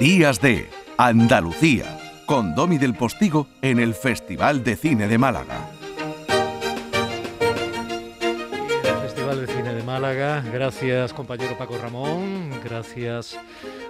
[0.00, 5.70] Días de Andalucía, con Domi del Postigo en el Festival de Cine de Málaga.
[9.00, 13.38] Festival de Cine de Málaga, gracias compañero Paco Ramón, gracias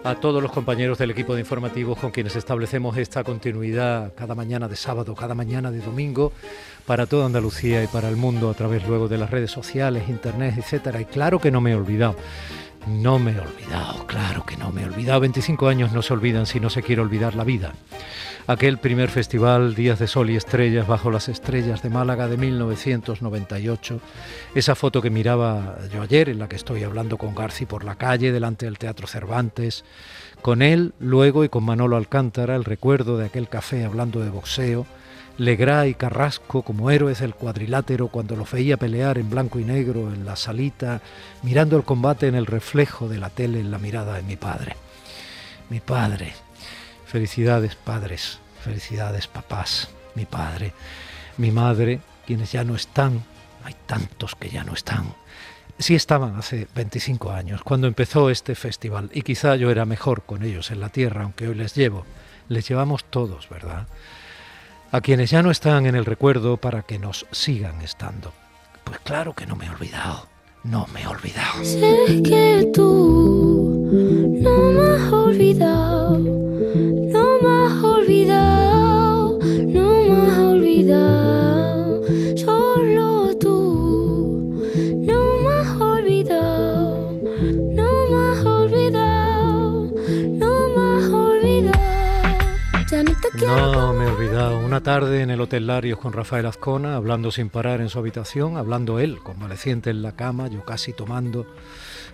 [0.05, 4.69] a todos los compañeros del equipo de informativos con quienes establecemos esta continuidad cada mañana
[4.69, 6.33] de sábado, cada mañana de domingo
[6.87, 10.55] para toda Andalucía y para el mundo a través luego de las redes sociales, internet,
[10.57, 11.01] etcétera.
[11.01, 12.15] Y claro que no me he olvidado
[12.87, 15.21] no me he olvidado, claro que no me he olvidado.
[15.21, 17.73] 25 años no se olvidan si no se quiere olvidar la vida.
[18.47, 24.01] Aquel primer festival, Días de Sol y Estrellas, bajo las estrellas de Málaga de 1998.
[24.55, 27.97] Esa foto que miraba yo ayer, en la que estoy hablando con Garci por la
[27.97, 29.85] calle, delante del Teatro Cervantes.
[30.43, 34.87] Con él, luego, y con Manolo Alcántara, el recuerdo de aquel café hablando de boxeo
[35.39, 40.13] Legrá y Carrasco como héroes del cuadrilátero cuando los veía pelear en blanco y negro
[40.13, 41.03] en la salita,
[41.43, 44.77] mirando el combate en el reflejo de la tele en la mirada de mi padre.
[45.69, 46.33] Mi padre.
[47.07, 50.73] Felicidades padres, felicidades papás, mi padre,
[51.37, 53.23] mi madre, quienes ya no están,
[53.63, 55.15] hay tantos que ya no están.
[55.79, 60.43] Sí estaban hace 25 años, cuando empezó este festival, y quizá yo era mejor con
[60.43, 62.07] ellos en la tierra, aunque hoy les llevo.
[62.49, 63.87] Les llevamos todos, ¿verdad?
[64.91, 68.33] A quienes ya no están en el recuerdo para que nos sigan estando.
[68.85, 70.27] Pues claro que no me he olvidado,
[70.65, 71.65] no me he olvidado.
[71.65, 73.91] Sé que tú
[74.41, 78.46] no me has olvidado, no me has olvidado,
[93.45, 94.59] no me he olvidado.
[94.59, 98.57] Una tarde en el Hotel Larios con Rafael Azcona, hablando sin parar en su habitación,
[98.57, 101.47] hablando él, convaleciente en la cama, yo casi tomando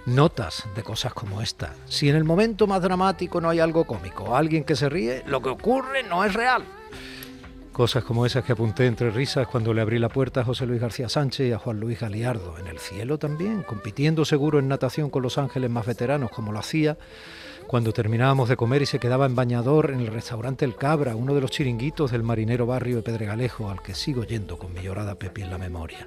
[0.06, 1.74] notas de cosas como esta.
[1.86, 5.40] Si en el momento más dramático no hay algo cómico, alguien que se ríe, lo
[5.42, 6.64] que ocurre no es real.
[7.72, 10.80] Cosas como esas que apunté entre risas cuando le abrí la puerta a José Luis
[10.80, 12.58] García Sánchez y a Juan Luis Galiardo.
[12.58, 16.58] En el cielo también, compitiendo seguro en natación con los ángeles más veteranos como lo
[16.58, 16.98] hacía
[17.72, 21.34] cuando terminábamos de comer y se quedaba en bañador en el restaurante El Cabra, uno
[21.34, 25.14] de los chiringuitos del marinero barrio de Pedregalejo, al que sigo yendo con mi llorada
[25.14, 26.06] Pepi en la memoria.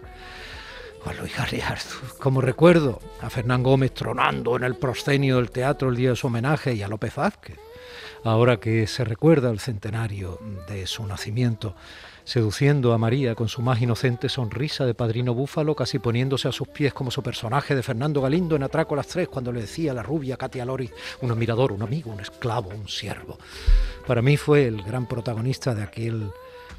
[1.03, 1.89] Juan Luis Galiardo,
[2.19, 6.27] como recuerdo a Fernán Gómez tronando en el proscenio del teatro el día de su
[6.27, 7.57] homenaje y a López Vázquez,
[8.23, 11.75] ahora que se recuerda el centenario de su nacimiento,
[12.25, 16.67] seduciendo a María con su más inocente sonrisa de padrino búfalo, casi poniéndose a sus
[16.67, 19.91] pies como su personaje de Fernando Galindo en Atraco a las Tres, cuando le decía
[19.91, 20.89] a la rubia Katia Lori,
[21.21, 23.37] un admirador, un amigo, un esclavo, un siervo.
[24.07, 26.31] Para mí fue el gran protagonista de aquel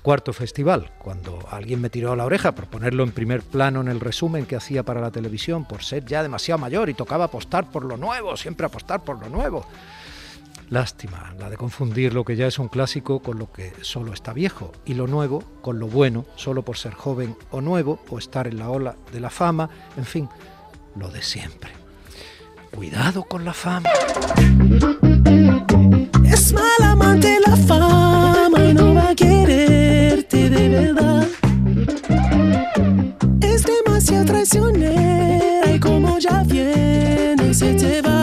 [0.02, 3.88] cuarto festival, cuando alguien me tiró a la oreja por ponerlo en primer plano en
[3.88, 7.70] el resumen que hacía para la televisión, por ser ya demasiado mayor y tocaba apostar
[7.70, 9.66] por lo nuevo, siempre apostar por lo nuevo.
[10.68, 14.32] Lástima, la de confundir lo que ya es un clásico con lo que solo está
[14.32, 18.48] viejo y lo nuevo con lo bueno, solo por ser joven o nuevo o estar
[18.48, 20.28] en la ola de la fama, en fin,
[20.96, 21.70] lo de siempre.
[22.74, 23.88] Cuidado con la fama.
[26.24, 31.28] Es mala amante la fama y no va a quererte de verdad.
[33.40, 38.15] Es demasiado traicionera y como ya viene se te va.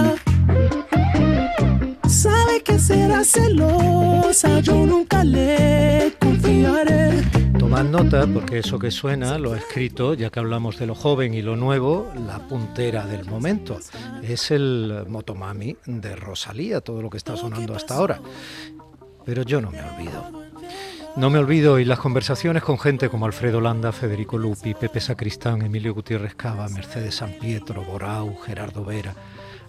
[2.94, 7.24] Será celosa, yo nunca le confiaré.
[7.58, 11.34] Tomad nota porque eso que suena lo ha escrito, ya que hablamos de lo joven
[11.34, 13.80] y lo nuevo, la puntera del momento.
[14.22, 18.22] Es el Motomami de Rosalía, todo lo que está sonando hasta ahora.
[19.26, 20.44] Pero yo no me olvido.
[21.16, 25.62] No me olvido y las conversaciones con gente como Alfredo Landa, Federico Lupi, Pepe Sacristán,
[25.62, 29.14] Emilio Gutiérrez Cava, Mercedes San Pietro, Borau, Gerardo Vera,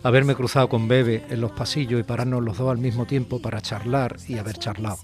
[0.05, 3.63] haberme cruzado con Bebe en los pasillos y pararnos los dos al mismo tiempo para
[3.63, 4.99] charlar y haber charlado.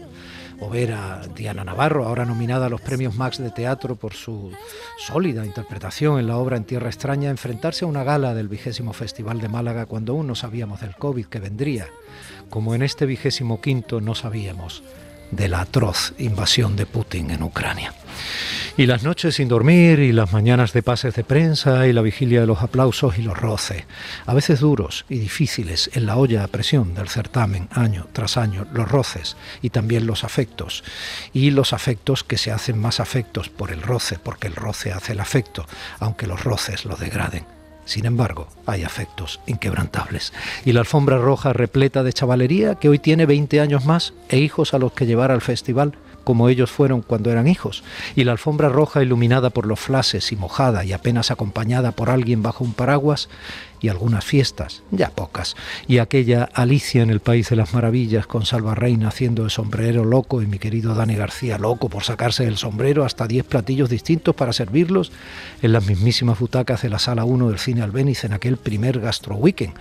[0.60, 4.52] O ver a Diana Navarro, ahora nominada a los premios Max de Teatro por su
[4.98, 9.40] sólida interpretación en la obra En Tierra Extraña, enfrentarse a una gala del vigésimo Festival
[9.40, 11.88] de Málaga cuando aún no sabíamos del COVID que vendría,
[12.50, 14.82] como en este vigésimo quinto no sabíamos
[15.30, 17.92] de la atroz invasión de Putin en Ucrania.
[18.76, 22.40] Y las noches sin dormir, y las mañanas de pases de prensa, y la vigilia
[22.40, 23.84] de los aplausos y los roces,
[24.26, 28.66] a veces duros y difíciles en la olla a presión del certamen, año tras año,
[28.72, 30.82] los roces y también los afectos,
[31.32, 35.12] y los afectos que se hacen más afectos por el roce, porque el roce hace
[35.12, 35.66] el afecto,
[35.98, 37.59] aunque los roces lo degraden.
[37.84, 40.32] Sin embargo, hay afectos inquebrantables.
[40.64, 44.74] Y la alfombra roja repleta de chavalería que hoy tiene 20 años más e hijos
[44.74, 45.94] a los que llevar al festival
[46.24, 47.82] como ellos fueron cuando eran hijos.
[48.14, 52.42] Y la alfombra roja iluminada por los flashes y mojada y apenas acompañada por alguien
[52.42, 53.28] bajo un paraguas
[53.80, 55.56] y algunas fiestas, ya pocas,
[55.88, 60.04] y aquella Alicia en el País de las Maravillas con Salva Reina haciendo el sombrero
[60.04, 64.34] loco y mi querido Dani García loco por sacarse el sombrero hasta 10 platillos distintos
[64.34, 65.12] para servirlos
[65.62, 69.36] en las mismísimas butacas de la Sala 1 del Cine Albéniz en aquel primer Gastro
[69.36, 69.74] Weekend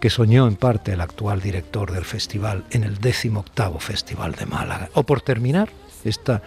[0.00, 3.44] que soñó en parte el actual director del festival en el 18
[3.78, 4.90] Festival de Málaga.
[4.94, 5.68] O por terminar,
[6.04, 6.42] esta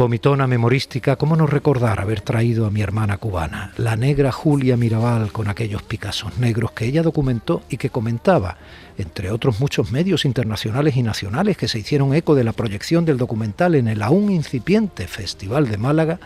[0.00, 5.30] Vomitona memorística, ¿cómo no recordar haber traído a mi hermana cubana, la negra Julia Mirabal,
[5.30, 8.56] con aquellos Picassos negros que ella documentó y que comentaba,
[8.96, 13.18] entre otros muchos medios internacionales y nacionales que se hicieron eco de la proyección del
[13.18, 16.18] documental en el aún incipiente Festival de Málaga,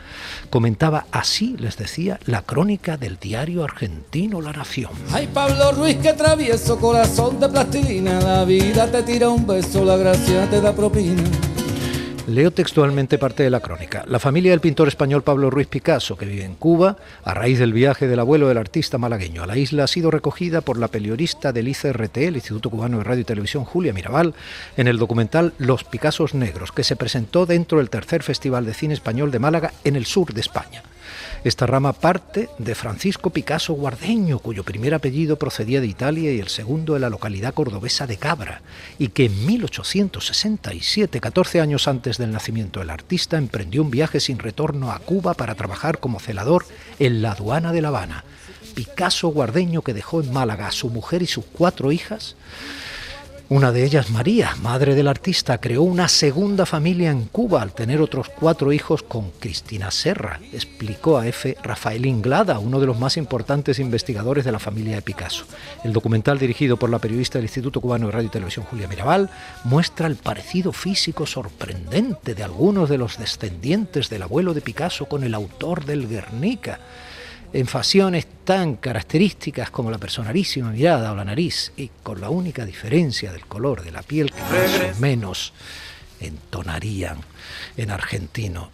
[0.50, 4.92] comentaba así, les decía, la crónica del diario argentino La Nación.
[5.10, 9.96] Ay, Pablo Ruiz, que travieso, corazón de plastilina, la vida te tira un beso, la
[9.96, 11.24] gracia te da propina.
[12.26, 14.02] Leo textualmente parte de la crónica.
[14.08, 17.74] La familia del pintor español Pablo Ruiz Picasso, que vive en Cuba, a raíz del
[17.74, 21.52] viaje del abuelo del artista malagueño a la isla, ha sido recogida por la periodista
[21.52, 24.32] del ICRT, el Instituto Cubano de Radio y Televisión, Julia Mirabal,
[24.78, 28.94] en el documental Los Picassos Negros, que se presentó dentro del tercer Festival de Cine
[28.94, 30.82] Español de Málaga en el sur de España.
[31.44, 36.48] Esta rama parte de Francisco Picasso Guardeño, cuyo primer apellido procedía de Italia y el
[36.48, 38.62] segundo de la localidad cordobesa de Cabra,
[38.98, 44.38] y que en 1867, 14 años antes del nacimiento del artista, emprendió un viaje sin
[44.38, 46.64] retorno a Cuba para trabajar como celador
[46.98, 48.24] en la aduana de La Habana.
[48.74, 52.36] Picasso Guardeño, que dejó en Málaga a su mujer y sus cuatro hijas,
[53.50, 58.00] una de ellas, María, madre del artista, creó una segunda familia en Cuba al tener
[58.00, 61.54] otros cuatro hijos con Cristina Serra, explicó a F.
[61.62, 65.44] Rafael Inglada, uno de los más importantes investigadores de la familia de Picasso.
[65.84, 69.28] El documental dirigido por la periodista del Instituto Cubano de Radio y Televisión Julia Mirabal
[69.64, 75.22] muestra el parecido físico sorprendente de algunos de los descendientes del abuelo de Picasso con
[75.22, 76.80] el autor del Guernica
[77.54, 82.64] en facciones tan características como la personalísima mirada o la nariz, y con la única
[82.64, 85.52] diferencia del color de la piel que más o menos
[86.18, 87.18] entonarían
[87.76, 88.70] en argentino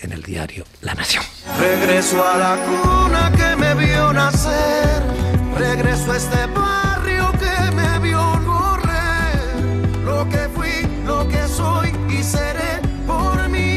[0.00, 1.22] en el diario La Nación.
[1.56, 5.02] Regreso a la cuna que me vio nacer,
[5.56, 12.24] regreso a este barrio que me vio correr, lo que fui, lo que soy y
[12.24, 13.36] seré por.
[13.58, 13.75] Y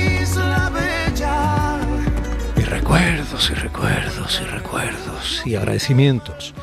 [2.89, 6.55] recuerdos y recuerdos y recuerdos y agradecimientos.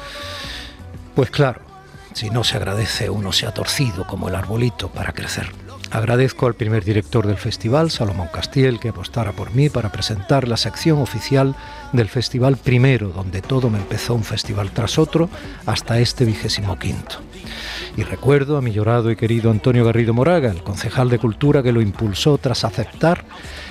[1.14, 1.60] Pues claro,
[2.14, 5.46] si no se agradece uno se ha torcido como el arbolito para crecer.
[5.92, 10.56] Agradezco al primer director del festival, Salomón Castiel, que apostara por mí para presentar la
[10.56, 11.54] sección oficial
[11.92, 15.30] del festival primero, donde todo me empezó un festival tras otro,
[15.64, 17.20] hasta este vigésimo quinto.
[17.96, 21.72] Y recuerdo a mi llorado y querido Antonio Garrido Moraga, el concejal de Cultura que
[21.72, 23.24] lo impulsó tras aceptar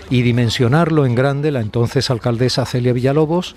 [0.10, 3.56] y dimensionarlo en grande la entonces alcaldesa Celia Villalobos,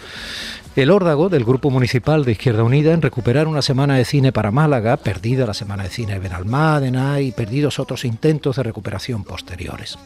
[0.77, 4.51] el órdago del Grupo Municipal de Izquierda Unida en recuperar una semana de cine para
[4.51, 9.99] Málaga, perdida la semana de cine de Benalmádena y perdidos otros intentos de recuperación posteriores.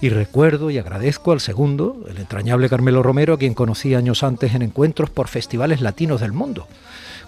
[0.00, 4.54] Y recuerdo y agradezco al segundo, el entrañable Carmelo Romero, a quien conocí años antes
[4.54, 6.68] en encuentros por festivales latinos del mundo.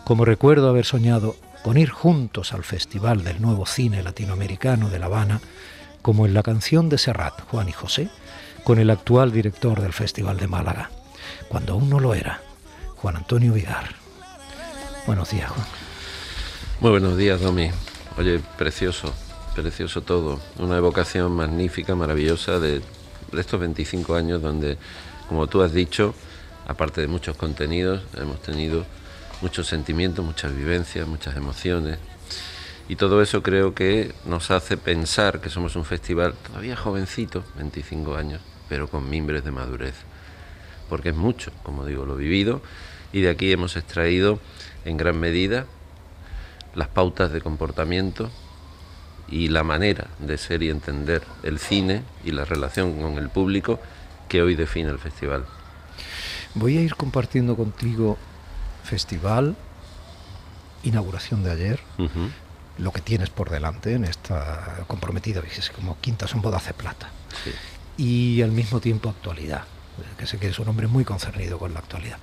[0.05, 5.07] Como recuerdo haber soñado con ir juntos al Festival del Nuevo Cine Latinoamericano de La
[5.07, 5.41] Habana,
[6.03, 8.09] como en la canción de Serrat, Juan y José,
[8.69, 10.91] con el actual director del Festival de Málaga,
[11.49, 12.43] cuando aún no lo era,
[12.97, 13.95] Juan Antonio Vidar.
[15.07, 15.67] Buenos días, Juan.
[16.81, 17.71] Muy buenos días, Domi.
[18.19, 19.15] Oye, precioso,
[19.55, 20.39] precioso todo.
[20.59, 22.83] Una evocación magnífica, maravillosa de,
[23.33, 24.77] de estos 25 años donde,
[25.31, 26.15] como tú has dicho,
[26.67, 28.85] aparte de muchos contenidos, hemos tenido
[29.41, 31.99] muchos sentimientos, muchas vivencias, muchas emociones.
[32.87, 38.15] Y todo eso creo que nos hace pensar que somos un festival todavía jovencito, 25
[38.15, 39.95] años, pero con mimbres de madurez.
[40.89, 42.63] Porque es mucho, como digo, lo vivido,
[43.13, 44.41] y de aquí hemos extraído
[44.85, 45.67] en gran medida
[46.75, 48.31] las pautas de comportamiento
[49.29, 53.81] y la manera de ser y entender el cine y la relación con el público
[54.29, 55.45] que hoy define el festival.
[56.55, 58.17] Voy a ir compartiendo contigo
[58.85, 59.57] festival,
[60.83, 61.81] inauguración de ayer,
[62.79, 65.43] lo que tienes por delante en esta comprometida,
[65.75, 67.11] como quintas son bodas de plata.
[67.45, 67.51] Sí.
[67.99, 69.65] Y al mismo tiempo actualidad,
[70.17, 72.17] que sé que es un hombre muy concernido con la actualidad.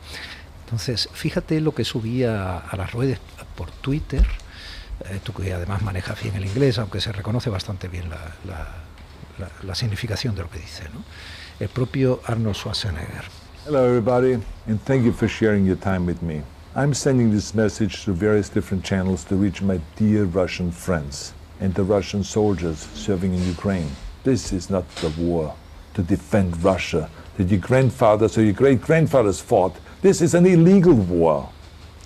[0.63, 3.19] Entonces, fíjate lo que subía a las redes
[3.55, 4.25] por Twitter,
[5.09, 8.17] eh, tú que además manejas bien el inglés, aunque se reconoce bastante bien la,
[8.47, 8.67] la-
[9.37, 11.03] la- la significación de lo que dice, ¿no?
[11.59, 13.25] El propio Arnold Schwarzenegger.
[13.67, 14.33] Hello, everybody,
[14.67, 16.41] and thank you for sharing your time with me.
[16.75, 21.73] I'm sending this message through various different channels to reach my dear Russian friends and
[21.73, 23.89] the Russian soldiers serving in Ukraine.
[24.23, 25.53] This is not the war
[25.95, 29.75] to defend Russia that your grandfathers or your great grandfathers fought.
[30.01, 31.49] This is an illegal war.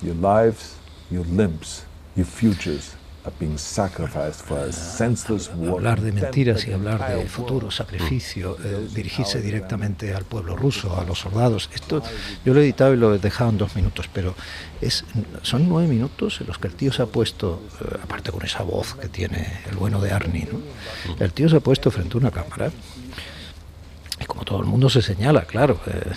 [0.01, 0.77] Your lives,
[1.11, 5.79] your limbs, your futures are being sacrificed for a senseless war.
[5.79, 11.03] hablar de mentiras y hablar de futuro, sacrificio, eh, dirigirse directamente al pueblo ruso, a
[11.03, 11.69] los soldados.
[11.73, 12.01] Esto
[12.45, 14.35] yo lo he editado y lo he dejado en dos minutos, pero
[14.79, 15.03] es,
[15.41, 18.63] son nueve minutos en los que el tío se ha puesto, eh, aparte con esa
[18.63, 20.59] voz que tiene el bueno de Arnie, ¿no?
[21.19, 22.71] el tío se ha puesto frente a una cámara
[24.29, 26.13] como todo el mundo se señala, claro, eh,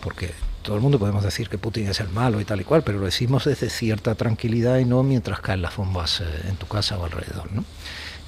[0.00, 2.82] porque todo el mundo podemos decir que Putin es el malo y tal y cual,
[2.84, 6.66] pero lo decimos desde cierta tranquilidad y no mientras caen las bombas eh, en tu
[6.66, 7.64] casa o alrededor, ¿no?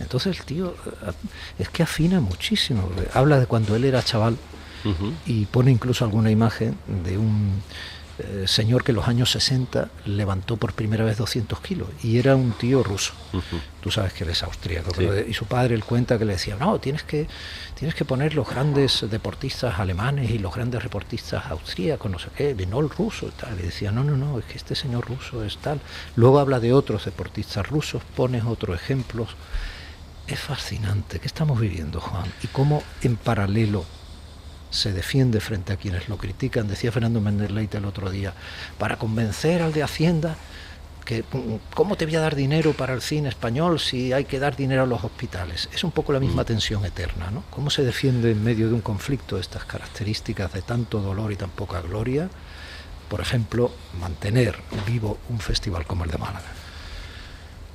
[0.01, 0.75] Entonces el tío
[1.07, 1.13] eh,
[1.61, 2.91] es que afina muchísimo.
[3.15, 4.37] Habla de cuando él era chaval
[5.27, 7.63] y pone incluso alguna imagen de un
[8.25, 12.37] eh, señor que en los años 60 levantó por primera vez 200 kilos y era
[12.37, 13.13] un tío ruso.
[13.81, 14.91] Tú sabes que él es austríaco.
[14.91, 14.97] Sí.
[14.99, 17.27] pero de- y su padre, él cuenta que le decía, no, tienes que,
[17.79, 22.57] tienes que poner los grandes deportistas alemanes y los grandes deportistas austríacos, no sé qué,
[22.59, 23.59] y no el ruso y tal.
[23.59, 25.81] Y decía, no, no, no, es que este señor ruso es tal.
[26.17, 29.31] Luego habla de otros deportistas rusos, pones otros ejemplos.
[30.27, 31.19] Es fascinante.
[31.19, 32.31] ¿Qué estamos viviendo, Juan?
[32.43, 33.85] Y cómo en paralelo
[34.71, 36.69] se defiende frente a quienes lo critican.
[36.69, 38.33] Decía Fernando Méndez Leite el otro día,
[38.79, 40.37] para convencer al de Hacienda
[41.05, 44.39] que mm, cómo te voy a dar dinero para el cine español si hay que
[44.39, 45.69] dar dinero a los hospitales.
[45.73, 47.43] Es un poco la misma tensión eterna, ¿no?
[47.51, 51.51] ¿Cómo se defiende en medio de un conflicto estas características de tanto dolor y tan
[51.51, 52.29] poca gloria?
[53.09, 56.47] Por ejemplo, mantener vivo un festival como el de Málaga.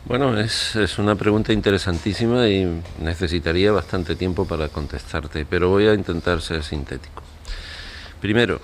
[0.07, 5.95] Bueno, es, es una pregunta interesantísima y necesitaría bastante tiempo para contestarte, pero voy a
[5.95, 7.23] intentar ser sintético.
[8.21, 8.59] Primero, eh,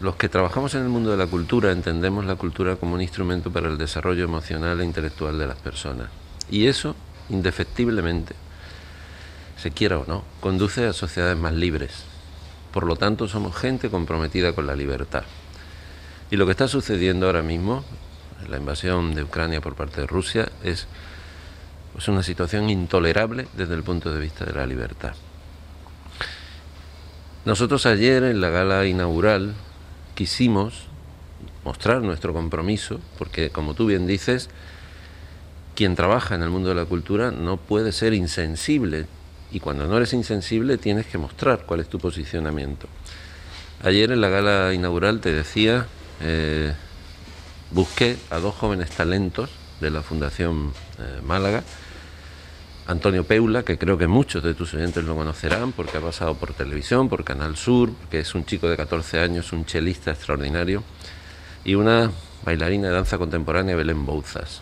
[0.00, 3.50] los que trabajamos en el mundo de la cultura entendemos la cultura como un instrumento
[3.50, 6.10] para el desarrollo emocional e intelectual de las personas.
[6.48, 6.94] Y eso,
[7.28, 8.36] indefectiblemente,
[9.56, 12.04] se quiera o no, conduce a sociedades más libres.
[12.72, 15.24] Por lo tanto, somos gente comprometida con la libertad.
[16.30, 17.84] Y lo que está sucediendo ahora mismo,
[18.48, 20.86] la invasión de Ucrania por parte de Rusia, es
[22.08, 25.14] una situación intolerable desde el punto de vista de la libertad.
[27.44, 29.54] Nosotros ayer en la gala inaugural
[30.14, 30.86] quisimos
[31.64, 34.50] mostrar nuestro compromiso, porque como tú bien dices,
[35.74, 39.06] quien trabaja en el mundo de la cultura no puede ser insensible,
[39.50, 42.86] y cuando no eres insensible tienes que mostrar cuál es tu posicionamiento.
[43.82, 45.86] Ayer en la gala inaugural te decía,
[46.20, 46.74] eh,
[47.70, 49.50] busqué a dos jóvenes talentos
[49.80, 51.62] de la Fundación eh, Málaga,
[52.86, 56.52] Antonio Peula, que creo que muchos de tus oyentes lo conocerán porque ha pasado por
[56.54, 60.82] televisión, por Canal Sur, que es un chico de 14 años, un chelista extraordinario,
[61.64, 62.10] y una
[62.44, 64.60] bailarina de danza contemporánea, Belén Bouzas.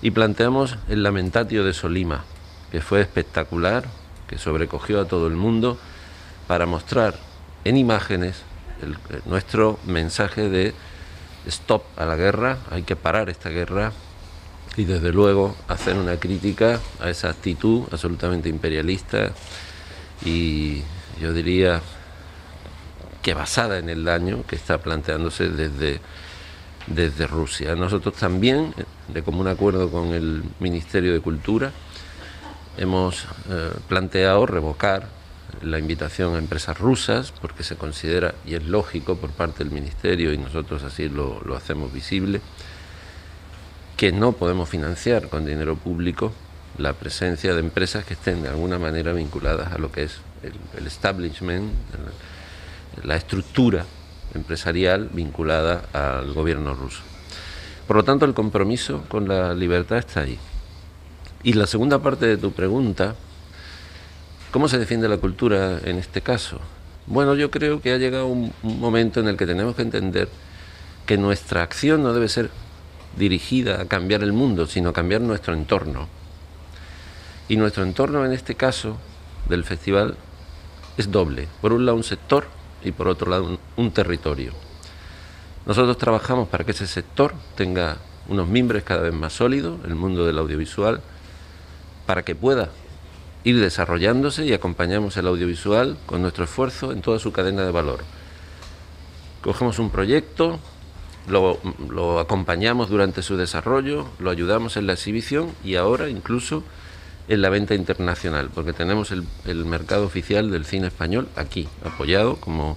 [0.00, 2.24] Y planteamos el Lamentatio de Solima,
[2.70, 3.84] que fue espectacular,
[4.28, 5.78] que sobrecogió a todo el mundo,
[6.46, 7.16] para mostrar
[7.64, 8.36] en imágenes
[8.82, 8.96] el-
[9.26, 10.74] nuestro mensaje de
[11.46, 13.92] stop a la guerra, hay que parar esta guerra,
[14.76, 19.32] y desde luego hacer una crítica a esa actitud absolutamente imperialista
[20.24, 20.82] y
[21.20, 21.80] yo diría
[23.22, 26.00] que basada en el daño que está planteándose desde,
[26.86, 27.74] desde Rusia.
[27.74, 28.74] Nosotros también,
[29.08, 31.72] de común acuerdo con el Ministerio de Cultura,
[32.76, 35.08] hemos eh, planteado revocar
[35.62, 40.32] la invitación a empresas rusas porque se considera, y es lógico por parte del Ministerio,
[40.32, 42.40] y nosotros así lo, lo hacemos visible,
[43.96, 46.32] que no podemos financiar con dinero público
[46.78, 50.18] la presencia de empresas que estén de alguna manera vinculadas a lo que es
[50.76, 51.72] el, establishment,
[53.02, 53.84] la estructura
[54.34, 57.00] empresarial vinculada al gobierno ruso.
[57.86, 60.38] Por lo tanto, el compromiso con la libertad está ahí.
[61.42, 63.14] Y la segunda parte de tu pregunta,
[64.50, 66.60] ¿cómo se defiende la cultura en este caso?
[67.06, 70.28] Bueno, yo creo que ha llegado un, un momento en el que tenemos que entender
[71.06, 72.50] que nuestra acción no debe ser
[73.16, 76.08] dirigida a cambiar el mundo, sino a cambiar nuestro entorno.
[77.48, 78.96] Y nuestro entorno en este caso
[79.48, 80.16] del festival
[80.96, 81.48] es doble.
[81.60, 82.46] Por un lado un sector
[82.82, 84.52] y por otro lado un, un territorio.
[85.64, 87.96] Nosotros trabajamos para que ese sector tenga
[88.28, 91.00] unos mimbres cada vez más sólidos, el mundo del audiovisual,
[92.06, 92.70] para que pueda
[93.46, 98.00] ir desarrollándose y acompañamos el audiovisual con nuestro esfuerzo en toda su cadena de valor.
[99.40, 100.58] Cogemos un proyecto,
[101.28, 106.64] lo, lo acompañamos durante su desarrollo, lo ayudamos en la exhibición y ahora incluso
[107.28, 112.36] en la venta internacional, porque tenemos el, el mercado oficial del cine español aquí, apoyado,
[112.40, 112.76] como,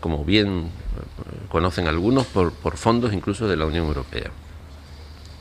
[0.00, 4.30] como bien eh, conocen algunos, por, por fondos incluso de la Unión Europea.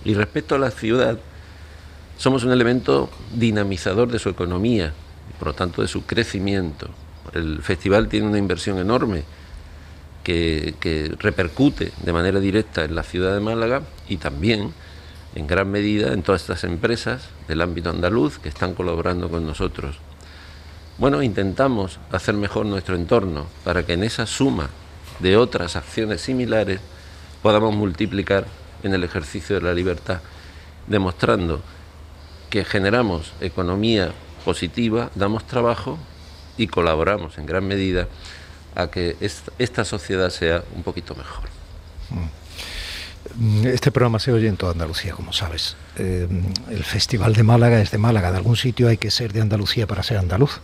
[0.04, 1.20] Y respecto a la ciudad,
[2.18, 4.94] somos un elemento dinamizador de su economía,
[5.40, 6.90] por lo tanto de su crecimiento.
[7.34, 9.24] El festival tiene una inversión enorme
[10.24, 14.74] que, que repercute de manera directa en la ciudad de Málaga y también
[15.36, 19.98] en gran medida en todas estas empresas del ámbito andaluz que están colaborando con nosotros.
[20.98, 24.70] Bueno, intentamos hacer mejor nuestro entorno para que en esa suma
[25.20, 26.80] de otras acciones similares
[27.44, 28.48] podamos multiplicar
[28.82, 30.22] en el ejercicio de la libertad,
[30.88, 31.62] demostrando
[32.50, 34.14] que generamos economía
[34.46, 35.98] positiva, damos trabajo
[36.58, 38.08] y colaboramos en gran medida
[38.76, 39.16] a que
[39.60, 41.50] esta sociedad sea un poquito mejor.
[42.10, 43.68] Mm.
[43.68, 45.76] Este programa se oye en toda Andalucía, como sabes.
[45.98, 46.28] Eh,
[46.70, 48.32] el Festival de Málaga es de Málaga.
[48.32, 50.62] De algún sitio hay que ser de Andalucía para ser andaluz.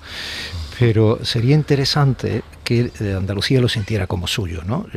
[0.80, 4.88] Pero sería interesante que eh, Andalucía lo sintiera como suyo, ¿no?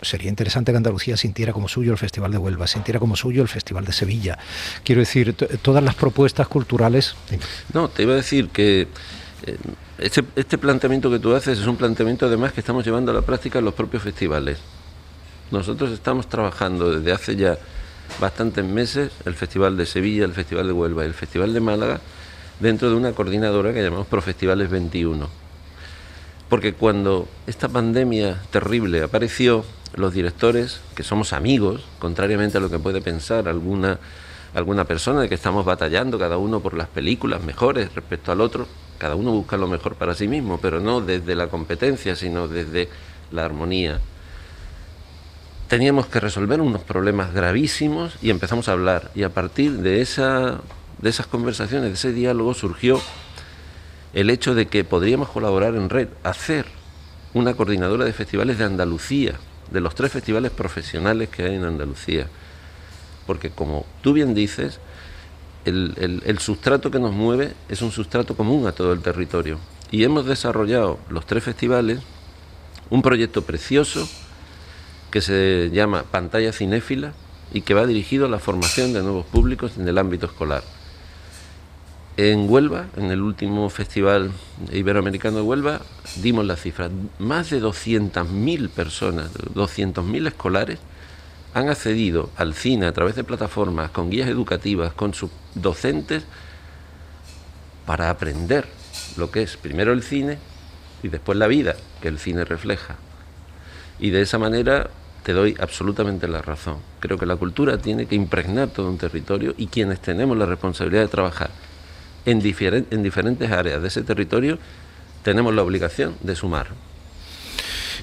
[0.00, 3.42] Eh, sería interesante que Andalucía sintiera como suyo el Festival de Huelva, sintiera como suyo
[3.42, 4.38] el Festival de Sevilla.
[4.84, 7.14] Quiero decir, todas las propuestas culturales.
[7.72, 8.88] No, te iba a decir que
[9.98, 13.22] este, este, planteamiento que tú haces es un planteamiento además que estamos llevando a la
[13.22, 14.58] práctica en los propios festivales.
[15.50, 17.58] Nosotros estamos trabajando desde hace ya
[18.20, 22.00] bastantes meses el Festival de Sevilla, el Festival de Huelva y el Festival de Málaga
[22.60, 25.28] dentro de una coordinadora que llamamos Profestivales 21.
[26.48, 29.64] Porque cuando esta pandemia terrible apareció,
[29.94, 33.98] los directores, que somos amigos, contrariamente a lo que puede pensar alguna,
[34.54, 38.66] alguna persona de que estamos batallando cada uno por las películas mejores respecto al otro,
[38.98, 42.88] cada uno busca lo mejor para sí mismo, pero no desde la competencia, sino desde
[43.30, 44.00] la armonía.
[45.68, 49.10] Teníamos que resolver unos problemas gravísimos y empezamos a hablar.
[49.14, 50.60] Y a partir de, esa,
[50.98, 53.00] de esas conversaciones, de ese diálogo, surgió
[54.14, 56.66] el hecho de que podríamos colaborar en red, hacer
[57.34, 59.34] una coordinadora de festivales de Andalucía,
[59.70, 62.28] de los tres festivales profesionales que hay en Andalucía.
[63.26, 64.80] Porque como tú bien dices,
[65.64, 69.58] el, sustrato que nos mueve es un sustrato común a todo el territorio.
[69.90, 72.00] Y hemos desarrollado los tres festivales
[72.90, 74.08] un proyecto precioso
[75.10, 77.12] que se llama Pantalla Cinéfila
[77.52, 80.62] y que va dirigido a la formación de nuevos públicos en el ámbito escolar.
[82.18, 84.32] En Huelva, en el último Festival
[84.72, 85.82] Iberoamericano de Huelva,
[86.16, 86.90] dimos la cifra.
[87.20, 90.80] Más de 200.000 personas, 200.000 escolares,
[91.54, 96.24] han accedido al cine a través de plataformas, con guías educativas, con sus docentes,
[97.86, 98.66] para aprender
[99.16, 100.38] lo que es primero el cine
[101.04, 102.96] y después la vida que el cine refleja.
[104.00, 104.90] Y de esa manera
[105.22, 106.78] te doy absolutamente la razón.
[106.98, 111.02] Creo que la cultura tiene que impregnar todo un territorio y quienes tenemos la responsabilidad
[111.02, 111.50] de trabajar
[112.30, 114.58] en, en diferentes áreas de ese territorio,
[115.22, 116.68] tenemos la obligación de sumar.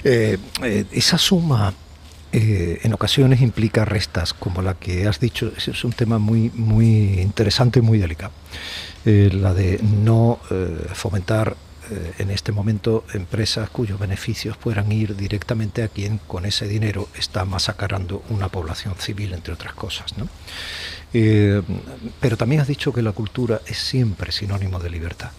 [0.04, 1.74] Eh, eh, esa suma
[2.32, 7.20] eh, en ocasiones implica restas, como la que has dicho, es un tema muy, muy
[7.20, 8.32] interesante y muy delicado.
[9.06, 10.40] La de no
[10.94, 11.56] fomentar
[12.18, 17.46] en este momento empresas cuyos beneficios puedan ir directamente a quien con ese dinero está
[17.46, 20.16] masacrando una población civil, entre otras cosas.
[21.12, 25.32] Pero también has dicho que la cultura es siempre sinónimo de libertad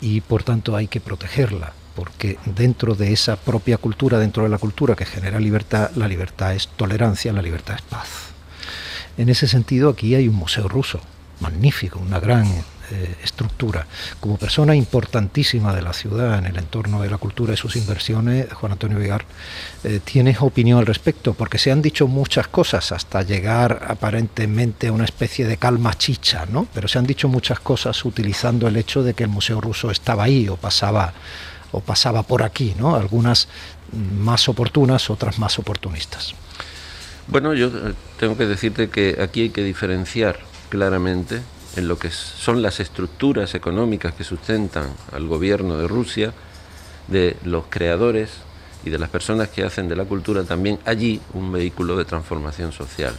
[0.00, 4.58] y por tanto hay que protegerla porque dentro de esa propia cultura, dentro de la
[4.58, 8.08] cultura que genera libertad, la libertad es tolerancia, la libertad es paz.
[9.16, 11.00] En ese sentido, aquí hay un museo ruso,
[11.40, 12.46] magnífico, una gran
[12.90, 13.86] eh, estructura.
[14.20, 18.52] Como persona importantísima de la ciudad en el entorno de la cultura y sus inversiones,
[18.52, 19.24] Juan Antonio Vigar,
[19.84, 21.34] eh, ¿tienes opinión al respecto?
[21.34, 26.46] Porque se han dicho muchas cosas hasta llegar aparentemente a una especie de calma chicha,
[26.50, 26.66] ¿no?
[26.74, 30.24] Pero se han dicho muchas cosas utilizando el hecho de que el museo ruso estaba
[30.24, 31.14] ahí o pasaba
[31.72, 32.94] o pasaba por aquí, ¿no?
[32.94, 33.48] Algunas
[33.92, 36.34] más oportunas, otras más oportunistas.
[37.26, 41.40] Bueno, yo eh, tengo que decirte que aquí hay que diferenciar claramente
[41.76, 46.32] en lo que son las estructuras económicas que sustentan al gobierno de Rusia,
[47.08, 48.30] de los creadores
[48.84, 52.72] y de las personas que hacen de la cultura también allí un vehículo de transformación
[52.72, 53.14] social.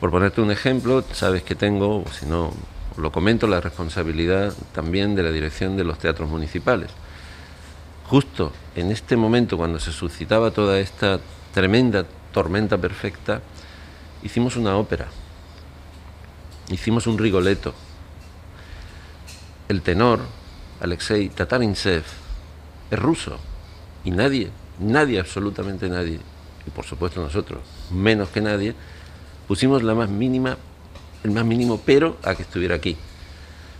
[0.00, 2.52] Por ponerte un ejemplo, sabes que tengo, si no
[2.96, 6.90] lo comento, la responsabilidad también de la dirección de los teatros municipales
[8.06, 11.18] justo en este momento, cuando se suscitaba toda esta
[11.52, 13.40] tremenda tormenta perfecta,
[14.22, 15.08] hicimos una ópera,
[16.70, 17.74] hicimos un rigoleto.
[19.68, 20.20] El tenor,
[20.80, 22.04] Alexei Tatarintsev,
[22.90, 23.38] es ruso
[24.04, 26.20] y nadie, nadie, absolutamente nadie,
[26.66, 28.74] y por supuesto nosotros, menos que nadie,
[29.48, 30.56] pusimos la más mínima,
[31.22, 32.96] el más mínimo pero a que estuviera aquí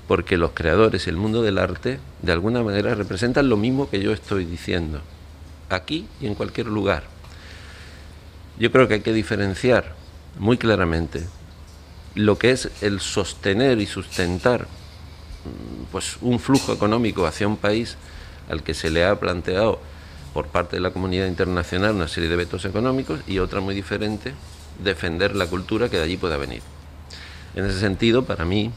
[0.07, 4.13] porque los creadores el mundo del arte de alguna manera representan lo mismo que yo
[4.13, 5.01] estoy diciendo,
[5.71, 7.05] aquí y en cualquier lugar.
[8.59, 9.95] Yo creo que hay que diferenciar
[10.39, 11.27] muy claramente
[12.15, 17.97] lo que es el sostener y sustentar mm, pues un flujo económico hacia un país
[18.49, 19.81] al que se le ha planteado
[20.33, 24.35] por parte de la comunidad internacional una serie de vetos económicos y otra muy diferente,
[24.83, 26.61] defender la cultura que de allí pueda venir.
[27.55, 28.73] En ese sentido, para mí,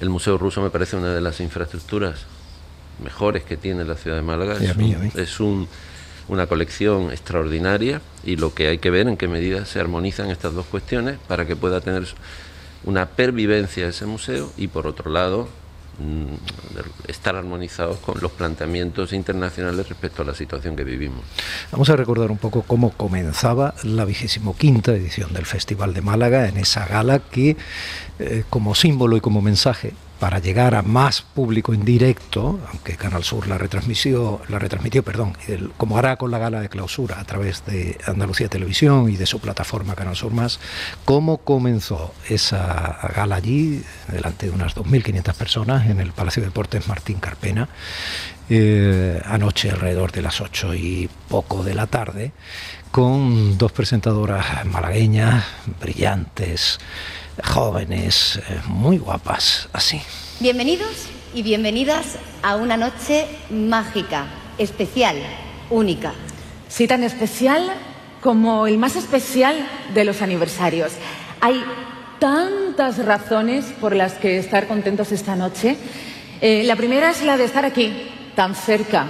[0.00, 2.20] el Museo Ruso me parece una de las infraestructuras
[3.04, 4.58] mejores que tiene la ciudad de Málaga.
[4.58, 5.10] Sí, a es mí, un- a mí.
[5.14, 5.68] es un-
[6.30, 10.54] una colección extraordinaria y lo que hay que ver en qué medida se armonizan estas
[10.54, 12.06] dos cuestiones para que pueda tener
[12.84, 15.48] una pervivencia ese museo y por otro lado
[15.98, 21.20] mm, estar armonizados con los planteamientos internacionales respecto a la situación que vivimos.
[21.72, 26.48] Vamos a recordar un poco cómo comenzaba la vigésimo quinta edición del Festival de Málaga
[26.48, 27.56] en esa gala que,
[28.20, 33.24] eh, como símbolo y como mensaje para llegar a más público en directo, aunque Canal
[33.24, 35.32] Sur la retransmitió, la retransmitió, perdón,
[35.78, 39.40] como hará con la gala de clausura a través de Andalucía Televisión y de su
[39.40, 40.60] plataforma Canal Sur Más,
[41.06, 46.86] cómo comenzó esa gala allí, delante de unas 2.500 personas en el Palacio de Deportes
[46.86, 47.70] Martín Carpena,
[48.50, 52.32] eh, anoche alrededor de las 8 y poco de la tarde,
[52.90, 55.44] con dos presentadoras malagueñas,
[55.80, 56.78] brillantes,
[57.42, 60.00] jóvenes, eh, muy guapas, así.
[60.40, 64.26] Bienvenidos y bienvenidas a una noche mágica,
[64.58, 65.16] especial,
[65.70, 66.12] única.
[66.68, 67.70] Sí, tan especial
[68.20, 70.92] como el más especial de los aniversarios.
[71.40, 71.62] Hay
[72.18, 75.76] tantas razones por las que estar contentos esta noche.
[76.40, 79.06] Eh, la primera es la de estar aquí, tan cerca,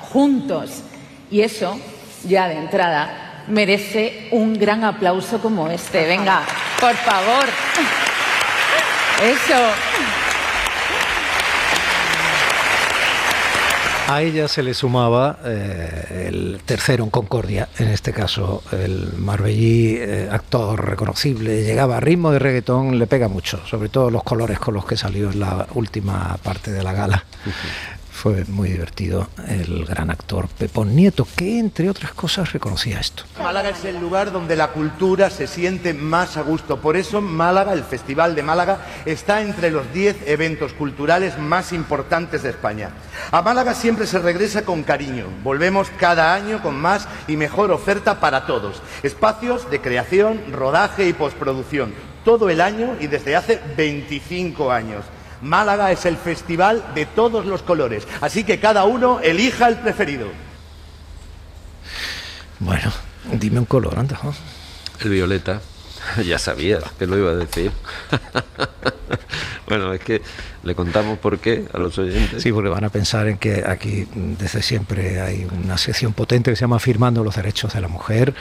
[0.00, 0.82] juntos.
[1.30, 1.78] Y eso,
[2.26, 6.06] ya de entrada, merece un gran aplauso como este.
[6.06, 6.42] Venga,
[6.80, 7.44] por favor.
[9.22, 9.72] Eso.
[14.08, 19.96] A ella se le sumaba eh, el tercero en Concordia, en este caso el marbellí,
[19.96, 24.60] eh, actor reconocible, llegaba a ritmo de reggaetón, le pega mucho, sobre todo los colores
[24.60, 27.24] con los que salió en la última parte de la gala.
[28.16, 33.24] Fue muy divertido el gran actor Pepón Nieto, que entre otras cosas reconocía esto.
[33.38, 36.80] Málaga es el lugar donde la cultura se siente más a gusto.
[36.80, 42.42] Por eso Málaga, el Festival de Málaga, está entre los 10 eventos culturales más importantes
[42.42, 42.88] de España.
[43.32, 45.26] A Málaga siempre se regresa con cariño.
[45.44, 48.80] Volvemos cada año con más y mejor oferta para todos.
[49.02, 51.92] Espacios de creación, rodaje y postproducción.
[52.24, 55.04] Todo el año y desde hace 25 años.
[55.42, 60.26] Málaga es el festival de todos los colores, así que cada uno elija el preferido.
[62.58, 62.90] Bueno,
[63.32, 64.18] dime un color, anda.
[64.22, 64.34] ¿no?
[65.00, 65.60] El violeta,
[66.24, 67.70] ya sabías que lo iba a decir.
[69.68, 70.22] bueno, es que
[70.66, 72.42] le contamos por qué a los oyentes.
[72.42, 76.50] Sí, porque van a pensar en que aquí mm, desde siempre hay una sección potente
[76.50, 78.34] que se llama Firmando los Derechos de la Mujer,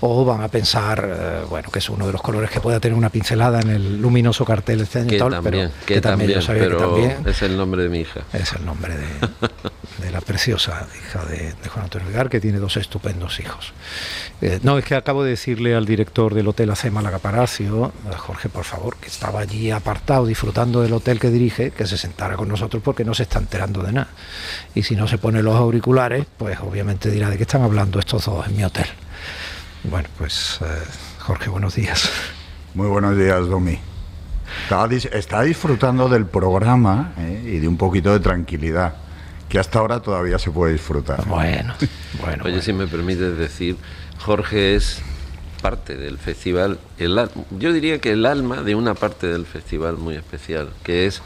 [0.00, 2.96] o van a pensar, eh, bueno, que es uno de los colores que pueda tener
[2.96, 6.30] una pincelada en el luminoso cartel de este año, Que tal, también, pero que también,
[6.30, 8.20] yo sabía que pero también es el nombre de mi hija.
[8.34, 9.06] es el nombre de,
[10.04, 13.72] de la preciosa hija de, de Juan Antonio Vigar, que tiene dos estupendos hijos.
[14.42, 18.16] Eh, no, es que acabo de decirle al director del Hotel AC Málaga Palacio, a
[18.16, 22.36] Jorge, por favor, que estaba allí apartado disfrutando del hotel que dirige, que se sentara
[22.36, 24.08] con nosotros porque no se está enterando de nada.
[24.74, 28.24] Y si no se pone los auriculares, pues obviamente dirá de qué están hablando estos
[28.26, 28.86] dos en mi hotel.
[29.84, 30.64] Bueno, pues eh,
[31.20, 32.10] Jorge, buenos días.
[32.74, 33.78] Muy buenos días, Domi.
[34.88, 37.42] Dis- Está disfrutando del programa ¿eh?
[37.54, 38.94] y de un poquito de tranquilidad,
[39.48, 41.24] que hasta ahora todavía se puede disfrutar.
[41.26, 41.74] Bueno,
[42.20, 42.44] bueno.
[42.44, 43.76] Oye, si me permites decir,
[44.18, 45.00] Jorge es
[45.62, 47.28] parte del festival, el,
[47.58, 51.20] yo diría que el alma de una parte del festival muy especial, que es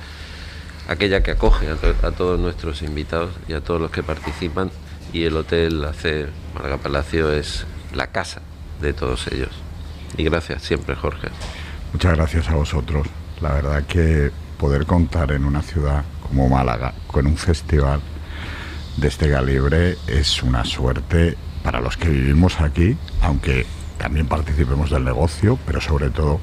[0.89, 4.71] aquella que acoge a, to- a todos nuestros invitados y a todos los que participan,
[5.13, 8.41] y el Hotel AC Málaga Palacio es la casa
[8.81, 9.51] de todos ellos.
[10.17, 11.29] Y gracias siempre, Jorge.
[11.93, 13.07] Muchas gracias a vosotros.
[13.41, 18.01] La verdad que poder contar en una ciudad como Málaga con un festival
[18.97, 23.67] de este calibre es una suerte para los que vivimos aquí, aunque
[23.99, 26.41] también participemos del negocio, pero sobre todo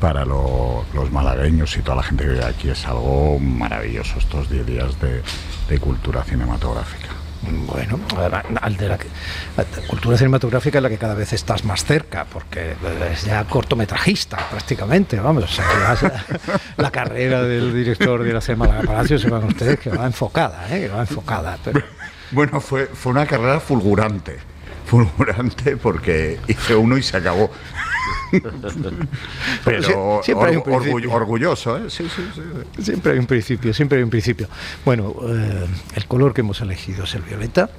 [0.00, 4.48] para lo- los malagueños y toda la gente que vive aquí es algo maravilloso estos
[4.50, 5.22] 10 días de,
[5.68, 7.08] de cultura cinematográfica.
[7.66, 8.00] Bueno,
[8.60, 8.98] al de la
[9.56, 12.74] la cultura cinematográfica es la que cada vez estás más cerca, porque
[13.12, 16.24] es ya cortometrajista prácticamente, vamos, o sea, que vas a-
[16.82, 20.80] la carrera del director de la Semana Palacio, sepan ustedes que va enfocada, ¿eh?
[20.80, 21.56] que va enfocada.
[21.62, 21.82] Pero,
[22.32, 24.38] Bueno, fue, fue una carrera fulgurante.
[24.86, 27.50] Fulgurante porque hice uno y se acabó.
[29.64, 30.62] Pero Sie- siempre hay un
[31.12, 31.82] orgulloso, ¿eh?
[31.88, 32.82] Sí, sí, sí.
[32.82, 34.48] Siempre hay un principio, siempre hay un principio.
[34.84, 37.70] Bueno, eh, el color que hemos elegido es el violeta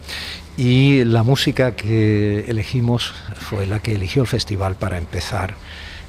[0.58, 5.56] y la música que elegimos fue la que eligió el festival para empezar.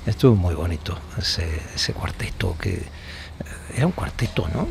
[0.06, 2.82] Estuvo muy bonito ese, ese cuarteto que
[3.76, 4.66] era un cuarteto, ¿no?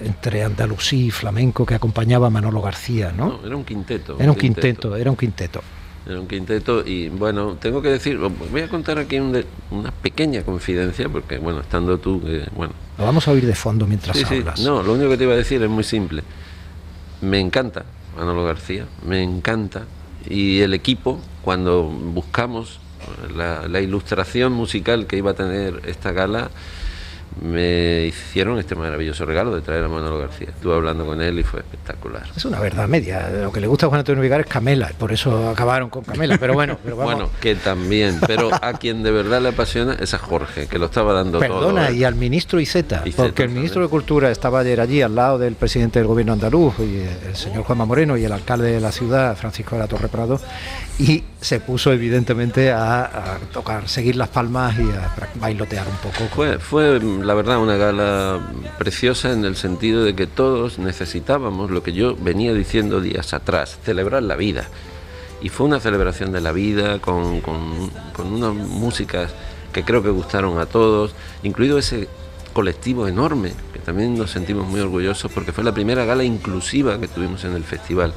[0.00, 3.38] Entre andalusí y flamenco que acompañaba a Manolo García, ¿no?
[3.40, 4.16] no era un quinteto.
[4.20, 5.60] Era un quinteto, era un quinteto.
[6.06, 9.90] Era un quinteto y bueno, tengo que decir, voy a contar aquí un de- una
[9.90, 14.16] pequeña confidencia porque bueno, estando tú, eh, bueno, Lo vamos a oír de fondo mientras
[14.16, 14.36] Sí, sí.
[14.38, 14.60] hablas.
[14.60, 16.22] No, lo único que te iba a decir es muy simple.
[17.20, 17.84] Me encanta
[18.16, 19.84] Manolo García, me encanta.
[20.28, 22.80] Y el equipo, cuando buscamos
[23.36, 26.50] la, la ilustración musical que iba a tener esta gala,
[27.40, 30.48] me hicieron este maravilloso regalo de traer a Manolo García.
[30.48, 32.24] Estuve hablando con él y fue espectacular.
[32.36, 33.30] Es una verdad media.
[33.30, 36.36] Lo que le gusta a Juan Antonio Vigar es Camela, por eso acabaron con Camela.
[36.38, 37.14] Pero bueno, pero vamos.
[37.14, 40.86] Bueno, que también, pero a quien de verdad le apasiona es a Jorge, que lo
[40.86, 41.60] estaba dando todo.
[41.60, 41.94] Perdona, ¿eh?
[41.94, 45.38] y al ministro Iceta, Iceta porque el ministro de Cultura estaba ayer allí al lado
[45.38, 48.92] del presidente del gobierno andaluz, y el señor Juanma Moreno, y el alcalde de la
[48.92, 50.40] ciudad, Francisco de la Torre Prado,
[50.98, 56.24] y se puso evidentemente a, tocar, seguir las palmas y a bailotear un poco.
[56.34, 58.40] Fue, fue la verdad una gala
[58.78, 63.78] preciosa en el sentido de que todos necesitábamos lo que yo venía diciendo días atrás,
[63.84, 64.68] celebrar la vida.
[65.42, 69.30] Y fue una celebración de la vida con, con- con unas músicas
[69.72, 72.08] que creo que gustaron a todos, incluido ese
[72.52, 77.08] colectivo enorme, que también nos sentimos muy orgullosos porque fue la primera gala inclusiva que
[77.08, 78.12] tuvimos en el festival.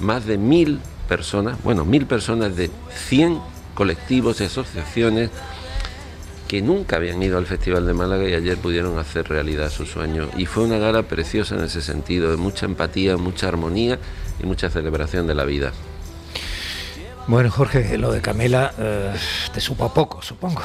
[0.00, 2.70] Más de mil personas, bueno, mil personas de
[3.08, 3.40] 100
[3.74, 5.30] colectivos y asociaciones
[6.48, 10.28] que nunca habían ido al Festival de Málaga y ayer pudieron hacer realidad su sueño.
[10.36, 13.98] Y fue una gala preciosa en ese sentido, de mucha empatía, mucha armonía
[14.42, 15.72] y mucha celebración de la vida.
[17.26, 19.14] Bueno, Jorge, lo de Camela eh,
[19.52, 20.60] te supo a poco, supongo.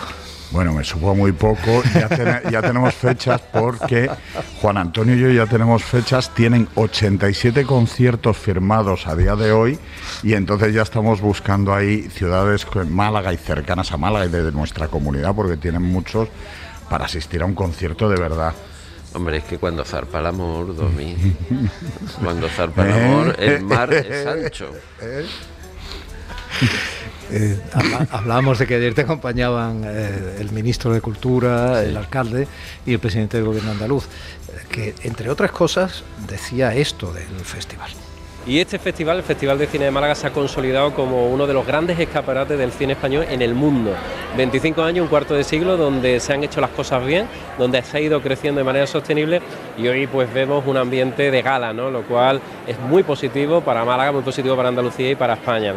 [0.51, 1.81] Bueno, me supo muy poco.
[1.93, 4.09] Ya, tene- ya tenemos fechas porque
[4.61, 6.33] Juan Antonio y yo ya tenemos fechas.
[6.33, 9.79] Tienen 87 conciertos firmados a día de hoy
[10.23, 14.51] y entonces ya estamos buscando ahí ciudades con Málaga y cercanas a Málaga y de
[14.51, 16.27] nuestra comunidad porque tienen muchos
[16.89, 18.53] para asistir a un concierto de verdad.
[19.13, 21.15] Hombre, es que cuando zarpa el amor, Domi,
[22.21, 24.71] cuando zarpa el amor, el mar es ancho.
[27.31, 27.59] Eh,
[28.09, 32.47] hablábamos de que ayer te acompañaban eh, el ministro de Cultura, el alcalde
[32.87, 34.07] y el presidente del gobierno andaluz,
[34.71, 37.91] que entre otras cosas decía esto del festival.
[38.47, 41.53] Y este festival, el Festival de Cine de Málaga, se ha consolidado como uno de
[41.53, 43.93] los grandes escaparates del cine español en el mundo.
[44.37, 47.27] 25 años, un cuarto de siglo, donde se han hecho las cosas bien,
[47.59, 49.41] donde se ha ido creciendo de manera sostenible
[49.77, 51.91] y hoy pues vemos un ambiente de gala, ¿no?
[51.91, 55.75] lo cual es muy positivo para Málaga, muy positivo para Andalucía y para España.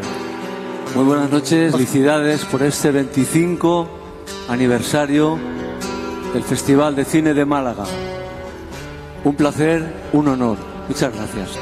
[0.94, 3.88] Muy buenas noches, felicidades por este 25
[4.50, 5.38] aniversario
[6.34, 7.84] del Festival de Cine de Málaga.
[9.24, 10.58] Un placer, un honor.
[10.88, 11.58] Muchas gracias.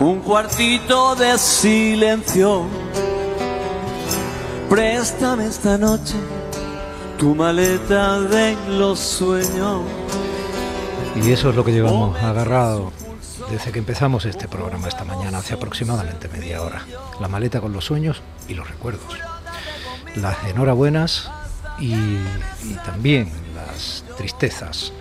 [0.00, 2.64] Un cuartito de silencio.
[4.68, 6.16] Préstame esta noche
[7.18, 9.80] tu maleta de los sueños.
[11.24, 13.03] Y eso es lo que llevamos agarrado
[13.50, 16.84] desde que empezamos este programa esta mañana, hace aproximadamente media hora.
[17.20, 19.16] La maleta con los sueños y los recuerdos.
[20.16, 21.30] Las enhorabuenas
[21.78, 21.94] y,
[22.84, 24.92] también las tristezas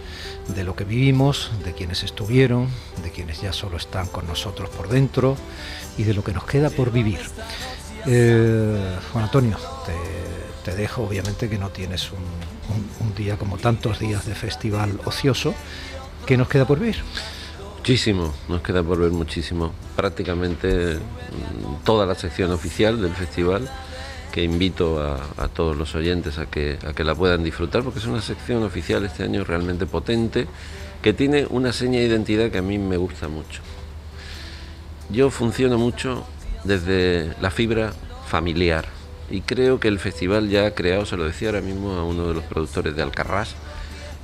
[0.48, 2.68] de lo que vivimos, de quienes estuvieron,
[3.04, 5.38] de quienes ya solo están con nosotros por dentro
[5.98, 7.20] y de lo que nos queda por vivir.
[8.06, 9.58] Eh, Juan Antonio,
[10.66, 15.54] te, dejo, obviamente que no tienes un- un día como tantos días de festival ocioso.
[16.26, 17.04] ¿Qué nos queda por vivir?
[17.84, 19.74] Muchísimo, nos queda por ver muchísimo.
[19.98, 23.70] Prácticamente mm, toda la sección oficial del festival,
[24.32, 28.06] que invito a, todos los oyentes a que, a que la puedan disfrutar, porque es
[28.06, 30.48] una sección oficial este año realmente potente,
[31.02, 33.62] que tiene una seña de identidad que a mí me gusta mucho.
[35.10, 36.26] Yo funciono mucho
[36.64, 37.92] desde la fibra
[38.28, 38.86] familiar
[39.30, 42.30] y creo que el festival ya ha creado, se lo decía ahora mismo a uno
[42.30, 43.58] de los productores de Alcarrás,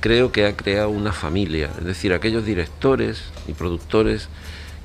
[0.00, 4.28] creo que ha creado una familia, es decir, aquellos directores y productores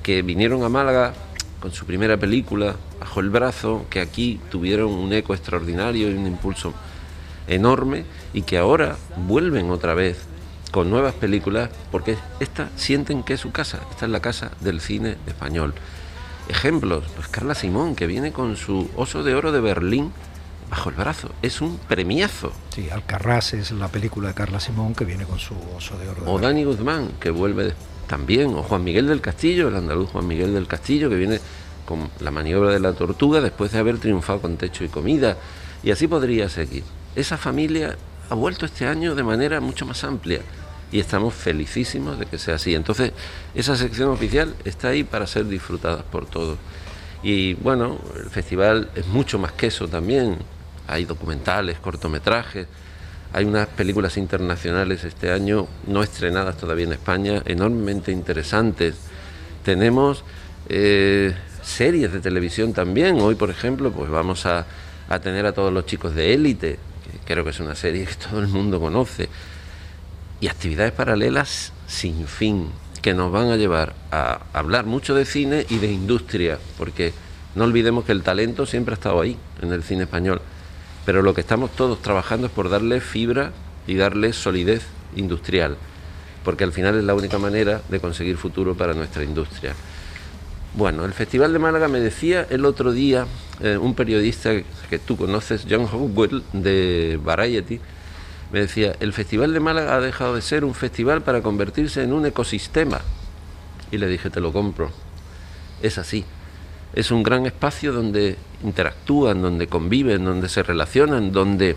[0.02, 1.14] que vinieron a Málaga
[1.60, 6.26] con su primera película bajo el brazo, que aquí tuvieron un eco extraordinario y un
[6.26, 6.74] impulso
[7.48, 10.18] enorme y que ahora vuelven otra vez
[10.70, 14.80] con nuevas películas porque esta sienten que es su casa, esta es la casa del
[14.80, 15.74] cine español.
[16.48, 20.12] Ejemplos, pues Carla Simón, que viene con su Oso de Oro de Berlín
[20.70, 22.52] bajo el brazo, es un premiazo.
[22.74, 26.22] Sí, Alcarrás es la película de Carla Simón que viene con su oso de oro.
[26.22, 27.74] de O Dani Guzmán, que vuelve
[28.06, 31.40] también, o Juan Miguel del Castillo, el andaluz Juan Miguel del Castillo, que viene
[31.84, 35.36] con la maniobra de la tortuga después de haber triunfado con techo y comida.
[35.82, 36.84] Y así podría seguir.
[37.14, 37.96] Esa familia
[38.28, 40.40] ha vuelto este año de manera mucho más amplia
[40.90, 42.74] y estamos felicísimos de que sea así.
[42.74, 43.12] Entonces,
[43.54, 46.58] esa sección oficial está ahí para ser disfrutada por todos.
[47.22, 50.38] Y bueno, el festival es mucho más que eso también.
[50.88, 52.66] Hay documentales, cortometrajes,
[53.32, 58.94] Hay unas películas internacionales este año, no estrenadas todavía en España, enormemente interesantes.
[59.64, 60.24] Tenemos
[60.68, 63.20] eh, series de televisión también.
[63.20, 64.64] Hoy, por ejemplo, pues vamos a,
[65.08, 68.14] a tener a todos los chicos de élite, que creo que es una serie que
[68.30, 69.28] todo el mundo conoce.
[70.40, 72.70] Y actividades paralelas sin fin,
[73.02, 77.12] que nos van a llevar a hablar mucho de cine y de industria, porque
[77.56, 80.40] no olvidemos que el talento siempre ha estado ahí, en el cine español
[81.06, 83.52] pero lo que estamos todos trabajando es por darle fibra
[83.86, 85.76] y darle solidez industrial,
[86.44, 89.72] porque al final es la única manera de conseguir futuro para nuestra industria.
[90.74, 93.24] Bueno, el Festival de Málaga me decía el otro día
[93.60, 94.50] eh, un periodista
[94.90, 97.80] que tú conoces, John Howell, de Variety,
[98.52, 102.12] me decía, el Festival de Málaga ha dejado de ser un festival para convertirse en
[102.12, 103.00] un ecosistema.
[103.90, 104.90] Y le dije, te lo compro.
[105.82, 106.24] Es así
[106.96, 111.76] es un gran espacio donde interactúan, donde conviven, donde se relacionan, donde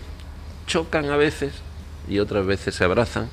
[0.66, 1.52] chocan a veces
[2.08, 3.28] y otras veces se abrazan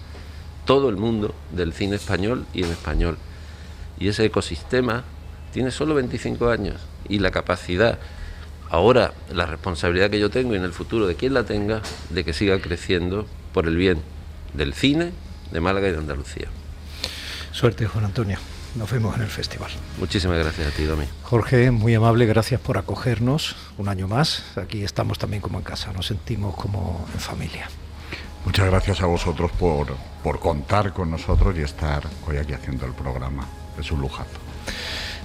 [0.65, 3.17] todo el mundo del cine español y en español.
[3.97, 5.05] Y ese ecosistema
[5.53, 6.75] tiene solo 25 años
[7.07, 7.99] y la capacidad,
[8.69, 12.25] ahora la responsabilidad que yo tengo y en el futuro de quien la tenga, de
[12.25, 14.01] que siga creciendo por el bien
[14.53, 15.13] del cine
[15.53, 16.49] de Málaga y de Andalucía.
[17.53, 18.37] Suerte, Juan Antonio.
[18.75, 19.71] Nos vemos en el festival.
[19.99, 21.05] Muchísimas gracias a ti, Domi.
[21.23, 24.43] Jorge, muy amable, gracias por acogernos un año más.
[24.57, 27.69] Aquí estamos también como en casa, nos sentimos como en familia.
[28.45, 32.93] Muchas gracias a vosotros por, por contar con nosotros y estar hoy aquí haciendo el
[32.93, 33.47] programa.
[33.79, 34.37] Es un lujazo.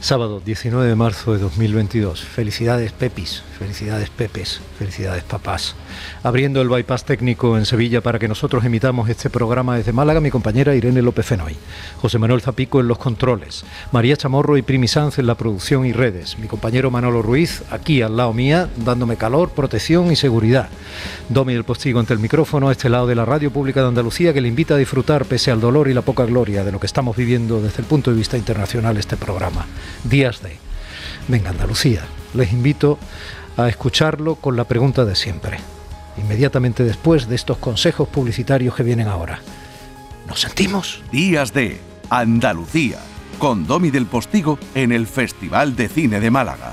[0.02, 2.24] Sábado 19 de marzo de 2022.
[2.24, 5.76] Felicidades Pepis, felicidades Pepes, felicidades papás.
[6.24, 10.32] Abriendo el bypass técnico en Sevilla para que nosotros emitamos este programa desde Málaga, mi
[10.32, 11.56] compañera Irene López Fenoy.
[12.00, 13.64] José Manuel Zapico en los controles.
[13.92, 16.36] María Chamorro y Primi Sanz en la producción y redes.
[16.36, 20.68] Mi compañero Manolo Ruiz aquí al lado mía, dándome calor, protección y seguridad.
[21.28, 24.34] Domi del Postigo ante el micrófono a este lado de la Radio Pública de Andalucía
[24.34, 26.86] que le invita a disfrutar, pese al dolor y la poca gloria de lo que
[26.86, 29.64] estamos viviendo desde el punto de vista internacional, este programa
[30.04, 30.56] días de.
[31.28, 32.02] Venga, Andalucía,
[32.34, 32.98] les invito
[33.56, 35.58] a escucharlo con la pregunta de siempre,
[36.16, 39.40] inmediatamente después de estos consejos publicitarios que vienen ahora.
[40.26, 41.02] ¿Nos sentimos?
[41.10, 42.98] Días de Andalucía,
[43.38, 46.72] con Domi del Postigo en el Festival de Cine de Málaga.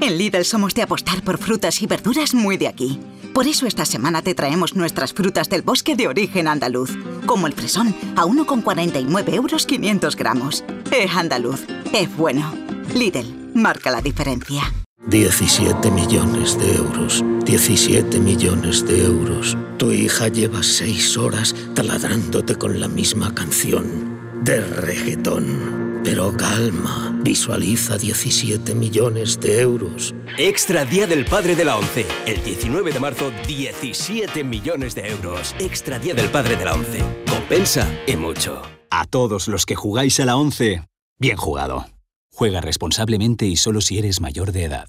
[0.00, 3.00] En Lidl somos de apostar por frutas y verduras muy de aquí.
[3.32, 6.96] Por eso esta semana te traemos nuestras frutas del bosque de origen andaluz,
[7.26, 10.64] como el fresón, a 1,49 euros 500 gramos.
[10.90, 12.54] Es andaluz, es bueno.
[12.94, 14.72] Lidl, marca la diferencia.
[15.06, 17.24] 17 millones de euros.
[17.44, 19.56] 17 millones de euros.
[19.76, 26.00] Tu hija lleva 6 horas taladrándote con la misma canción de reggaetón.
[26.04, 30.14] Pero calma, visualiza 17 millones de euros.
[30.38, 32.06] Extra Día del Padre de la ONCE.
[32.26, 35.54] El 19 de marzo, 17 millones de euros.
[35.58, 37.00] Extra Día del Padre de la ONCE.
[37.28, 38.62] Compensa y mucho.
[38.90, 40.86] A todos los que jugáis a la ONCE,
[41.18, 41.86] bien jugado.
[42.32, 44.88] Juega responsablemente y solo si eres mayor de edad.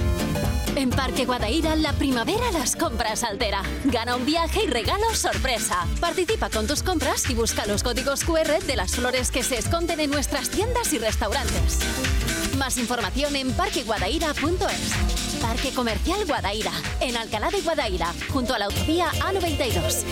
[0.75, 3.61] En Parque Guadaira, la primavera las compras altera.
[3.85, 5.85] Gana un viaje y regalo sorpresa.
[5.99, 9.99] Participa con tus compras y busca los códigos QR de las flores que se esconden
[9.99, 11.79] en nuestras tiendas y restaurantes.
[12.57, 15.41] Más información en parqueguadaira.es.
[15.41, 20.05] Parque Comercial Guadaira, en Alcalá de Guadaira, junto a la autovía A92.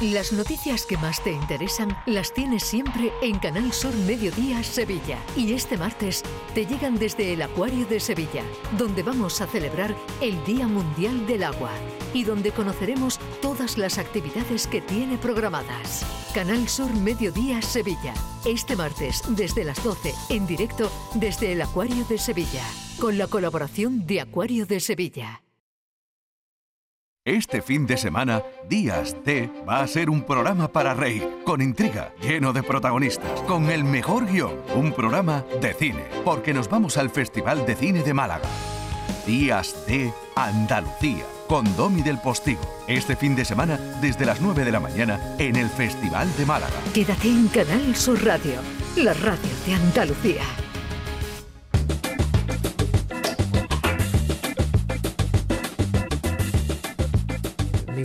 [0.00, 5.18] Las noticias que más te interesan las tienes siempre en Canal Sur Mediodía Sevilla.
[5.34, 6.22] Y este martes
[6.54, 8.44] te llegan desde el Acuario de Sevilla,
[8.78, 11.72] donde vamos a celebrar el Día Mundial del Agua
[12.14, 16.06] y donde conoceremos todas las actividades que tiene programadas.
[16.32, 18.14] Canal Sur Mediodía Sevilla.
[18.44, 22.62] Este martes desde las 12 en directo desde el Acuario de Sevilla,
[23.00, 25.42] con la colaboración de Acuario de Sevilla.
[27.28, 32.14] Este fin de semana, Días de va a ser un programa para reír, con intriga,
[32.22, 37.10] lleno de protagonistas, con el mejor guion, un programa de cine, porque nos vamos al
[37.10, 38.48] Festival de Cine de Málaga.
[39.26, 42.62] Días de Andalucía, con Domi del Postigo.
[42.86, 46.80] Este fin de semana desde las 9 de la mañana en el Festival de Málaga.
[46.94, 48.62] Quédate en Canal Sur Radio,
[48.96, 50.67] la radio de Andalucía.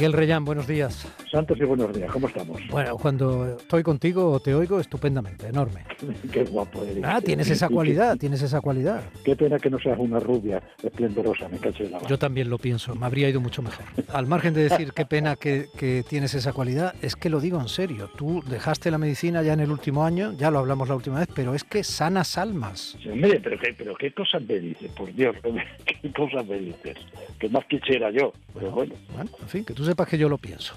[0.03, 1.07] Miguel Reyán, buenos días.
[1.33, 2.61] Santos y buenos días, ¿cómo estamos?
[2.69, 5.83] Bueno, cuando estoy contigo te oigo estupendamente, enorme.
[6.31, 7.03] Qué guapo eres.
[7.03, 9.01] Ah, tienes esa cualidad, tienes esa cualidad.
[9.25, 12.93] Qué pena que no seas una rubia esplendorosa, me caché la Yo también lo pienso,
[12.93, 13.83] me habría ido mucho mejor.
[14.09, 17.59] Al margen de decir qué pena que, que, tienes esa cualidad, es que lo digo
[17.59, 18.11] en serio.
[18.15, 21.29] Tú dejaste la medicina ya en el último año, ya lo hablamos la última vez,
[21.33, 22.95] pero es que sanas almas.
[23.01, 25.35] Sí, mire, pero qué, pero qué cosas me dices, por Dios,
[25.85, 26.95] qué cosas me dices.
[27.39, 28.93] Que más quisiera yo, pero bueno.
[29.15, 30.75] Bueno, en fin, que tú sepas que yo lo pienso.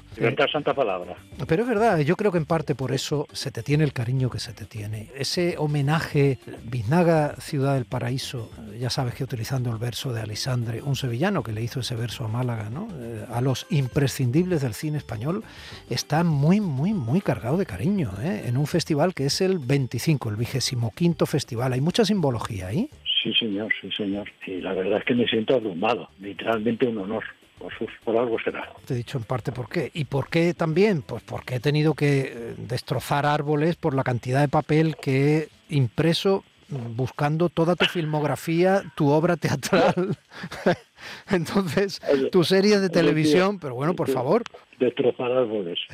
[0.48, 1.16] Santa palabra.
[1.46, 4.30] Pero es verdad, yo creo que en parte por eso se te tiene el cariño
[4.30, 5.08] que se te tiene.
[5.16, 10.96] Ese homenaje, Biznaga, Ciudad del Paraíso, ya sabes que utilizando el verso de Alisandre, un
[10.96, 12.88] sevillano que le hizo ese verso a Málaga, ¿no?
[12.98, 15.44] Eh, a los imprescindibles del cine español,
[15.90, 18.44] está muy, muy, muy cargado de cariño, ¿eh?
[18.46, 21.72] en un festival que es el 25, el 25 festival.
[21.72, 22.88] Hay mucha simbología ahí.
[23.22, 24.30] Sí, señor, sí, señor.
[24.46, 27.24] Y la verdad es que me siento abrumado, literalmente un honor
[27.58, 28.72] por, sus, por algo será.
[28.86, 29.90] Te he dicho en parte por qué.
[29.94, 31.02] ¿Y por qué también?
[31.02, 36.44] Pues porque he tenido que destrozar árboles por la cantidad de papel que he impreso
[36.68, 40.16] buscando toda tu filmografía, tu obra teatral.
[41.30, 44.42] Entonces, tu serie de televisión, pero bueno, por favor.
[44.78, 45.78] Destrozar árboles.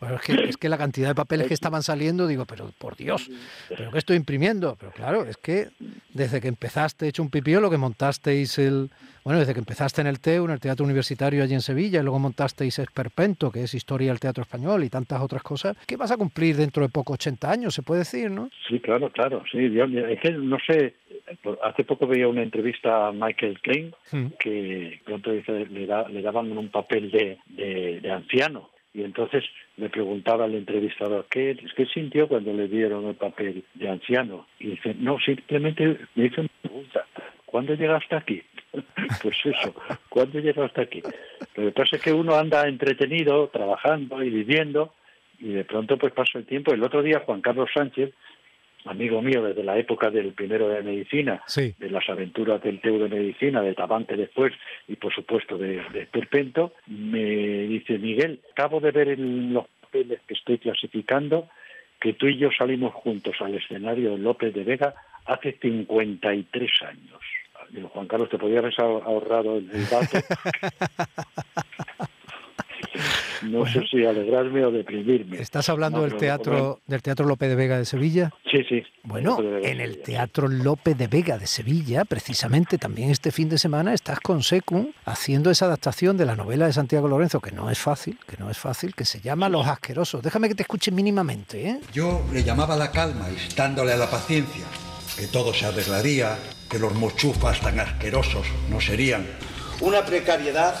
[0.00, 2.96] Bueno, es, que, es que la cantidad de papeles que estaban saliendo, digo, pero por
[2.96, 3.30] Dios,
[3.68, 4.76] ¿pero qué estoy imprimiendo?
[4.78, 5.68] Pero claro, es que
[6.12, 8.90] desde que empezaste hecho un pipío, lo que montasteis el...
[9.24, 12.02] Bueno, desde que empezaste en el TEU, en el Teatro Universitario allí en Sevilla, y
[12.02, 16.10] luego montasteis Esperpento, que es Historia del Teatro Español, y tantas otras cosas, ¿qué vas
[16.10, 18.50] a cumplir dentro de poco 80 años, se puede decir, no?
[18.68, 19.70] Sí, claro, claro, sí.
[19.70, 20.96] Yo, es que no sé,
[21.62, 23.94] hace poco veía una entrevista a Michael Klein,
[24.38, 28.70] que pronto dice, le, da, le daban un papel de, de, de anciano.
[28.94, 29.42] Y entonces
[29.78, 34.46] me preguntaba el entrevistador, ¿qué, ¿qué sintió cuando le dieron el papel de anciano?
[34.58, 37.06] Y dice, no, simplemente me hizo una pregunta,
[37.46, 38.42] ¿cuándo llegaste aquí?
[39.22, 39.74] pues eso,
[40.10, 41.02] ¿cuándo llegaste aquí?
[41.56, 44.92] Lo que pasa es que uno anda entretenido, trabajando y viviendo,
[45.38, 46.72] y de pronto pues pasa el tiempo.
[46.72, 48.12] El otro día Juan Carlos Sánchez,
[48.84, 51.74] amigo mío desde la época del primero de medicina, sí.
[51.78, 54.52] de las aventuras del TEU de medicina, de Tabante después
[54.88, 60.20] y por supuesto de, de Perpento, me dice, Miguel, acabo de ver en los papeles
[60.26, 61.48] que estoy clasificando
[62.00, 67.20] que tú y yo salimos juntos al escenario de López de Vega hace 53 años.
[67.70, 70.18] Digo, Juan Carlos, te podía haber ahorrado el dato.
[73.44, 73.72] No bueno.
[73.72, 75.38] sé si alegrarme o deprimirme.
[75.38, 78.32] ¿Estás hablando no, del teatro del Teatro Lope de Vega de Sevilla?
[78.50, 78.82] Sí, sí.
[79.02, 83.94] Bueno, en el Teatro Lope de Vega de Sevilla, precisamente también este fin de semana
[83.94, 87.78] estás con Secum haciendo esa adaptación de la novela de Santiago Lorenzo, que no es
[87.78, 90.22] fácil, que no es fácil, que se llama Los Asquerosos.
[90.22, 91.80] Déjame que te escuche mínimamente, ¿eh?
[91.92, 94.64] Yo le llamaba la calma, instándole a la paciencia,
[95.18, 96.36] que todo se arreglaría,
[96.70, 99.26] que los mochufas tan asquerosos no serían.
[99.80, 100.74] Una precariedad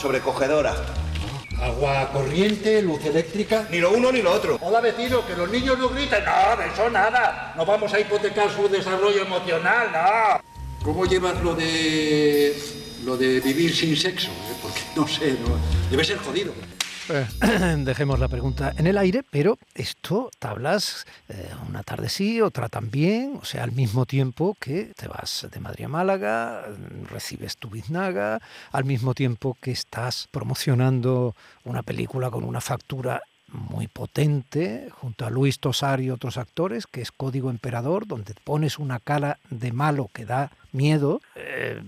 [0.00, 0.74] sobrecogedora.
[1.60, 3.66] Agua corriente, luz eléctrica.
[3.70, 4.58] Ni lo uno ni lo otro.
[4.62, 6.24] Hola vecino, que los niños no griten.
[6.24, 7.52] No, de eso nada.
[7.56, 10.40] No vamos a hipotecar su desarrollo emocional, no.
[10.84, 12.56] ¿Cómo llevas lo de
[13.04, 14.28] lo de vivir sin sexo?
[14.30, 14.54] eh?
[14.60, 15.56] Porque no sé, no,
[15.90, 16.52] debe ser jodido.
[17.08, 17.26] Eh,
[17.84, 23.38] dejemos la pregunta en el aire, pero esto, tablas eh, una tarde sí, otra también,
[23.40, 26.64] o sea, al mismo tiempo que te vas de Madrid a Málaga,
[27.10, 28.40] recibes tu biznaga,
[28.70, 31.34] al mismo tiempo que estás promocionando
[31.64, 33.22] una película con una factura
[33.52, 38.78] muy potente, junto a Luis Tosar y otros actores, que es Código Emperador, donde pones
[38.78, 41.80] una cara de malo que da miedo, eh,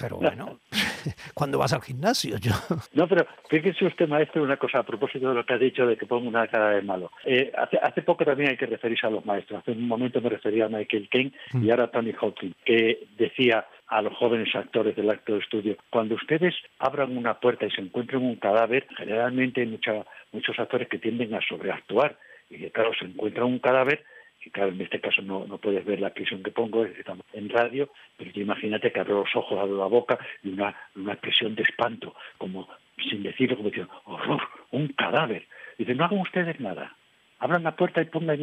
[0.00, 0.58] pero bueno,
[1.34, 2.52] cuando vas al gimnasio, yo...
[2.94, 5.96] No, pero fíjese usted, maestro, una cosa a propósito de lo que ha dicho de
[5.96, 7.12] que pongo una cara de malo.
[7.24, 9.60] Eh, hace, hace poco también hay que referirse a los maestros.
[9.60, 13.66] Hace un momento me refería a Michael Caine y ahora a Tony Hawking, que decía
[13.88, 17.80] a los jóvenes actores del acto de estudio, cuando ustedes abran una puerta y se
[17.80, 22.18] encuentren un cadáver, generalmente hay mucha, muchos actores que tienden a sobreactuar
[22.50, 24.04] y claro, se encuentra un cadáver
[24.44, 27.48] y claro, en este caso no, no puedes ver la expresión que pongo, estamos en
[27.48, 31.64] radio, pero imagínate que abro los ojos, abro la boca y una, una expresión de
[31.64, 35.46] espanto, como sin decirlo, como diciendo, horror, un cadáver.
[35.76, 36.94] Dice, no hagan ustedes nada,
[37.38, 38.40] abran la puerta y pongan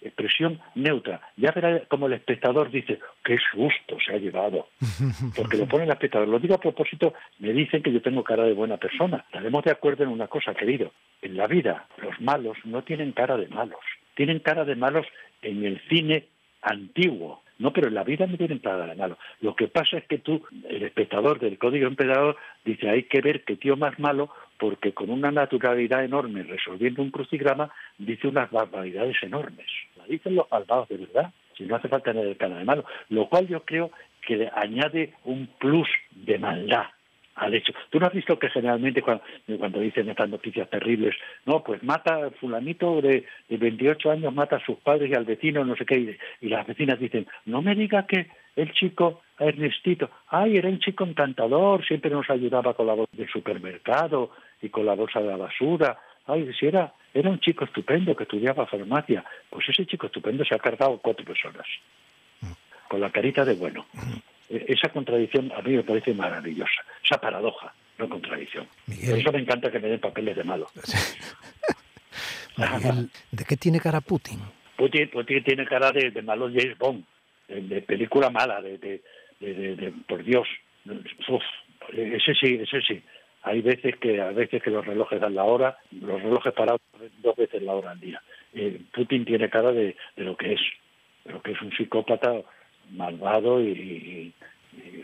[0.00, 1.20] expresión neutra.
[1.36, 4.68] Ya verá como el espectador dice, qué susto se ha llevado.
[5.36, 6.28] Porque lo pone el espectador.
[6.28, 9.24] Lo digo a propósito, me dicen que yo tengo cara de buena persona.
[9.26, 10.92] Estaremos de acuerdo en una cosa, querido.
[11.22, 13.80] En la vida, los malos no tienen cara de malos.
[14.14, 15.06] Tienen cara de malos
[15.42, 16.28] en el cine
[16.62, 17.43] antiguo.
[17.58, 19.18] No, pero en la vida no tienen para malo.
[19.40, 23.44] Lo que pasa es que tú, el espectador del Código Emperador, dice, hay que ver
[23.44, 29.16] qué tío más malo, porque con una naturalidad enorme, resolviendo un crucigrama, dice unas barbaridades
[29.22, 29.66] enormes.
[29.96, 32.84] La dicen los malvados de verdad, si no hace falta tener el cara de malo.
[33.08, 33.90] Lo cual yo creo
[34.26, 36.86] que le añade un plus de maldad
[37.34, 37.72] al hecho.
[37.90, 41.14] Tú no has visto que generalmente cuando, dicen estas noticias terribles,
[41.46, 45.64] no, pues mata fulanito de, de 28 años, mata a sus padres y al vecino,
[45.64, 50.56] no sé qué, y, las vecinas dicen, no me diga que el chico Ernestito, ay,
[50.56, 54.30] era un chico encantador, siempre nos ayudaba con la bolsa del supermercado
[54.62, 58.22] y con la bolsa de la basura, ay, si era, era un chico estupendo que
[58.22, 61.66] estudiaba farmacia, pues ese chico estupendo se ha cargado cuatro personas,
[62.88, 63.86] con la carita de bueno.
[64.48, 68.66] E-, esa contradicción a mí me parece maravillosa, esa paradoja, no contradicción.
[68.86, 70.68] Por eso me encanta que me den papeles de malo.
[73.32, 74.38] ¿de qué tiene cara Putin?
[74.76, 75.10] Putin,
[75.44, 77.04] tiene cara de, malo James Bond,
[77.48, 79.02] de, película mala, de,
[80.06, 80.48] por Dios.
[81.92, 83.02] ese sí, ese sí.
[83.42, 86.80] Hay veces que a veces que los relojes dan la hora, los relojes parados
[87.18, 88.22] dos veces la hora al día.
[88.54, 90.60] Eh, Putin tiene cara de, lo que es,
[91.24, 92.40] de lo que es un psicópata
[92.90, 94.32] malvado y,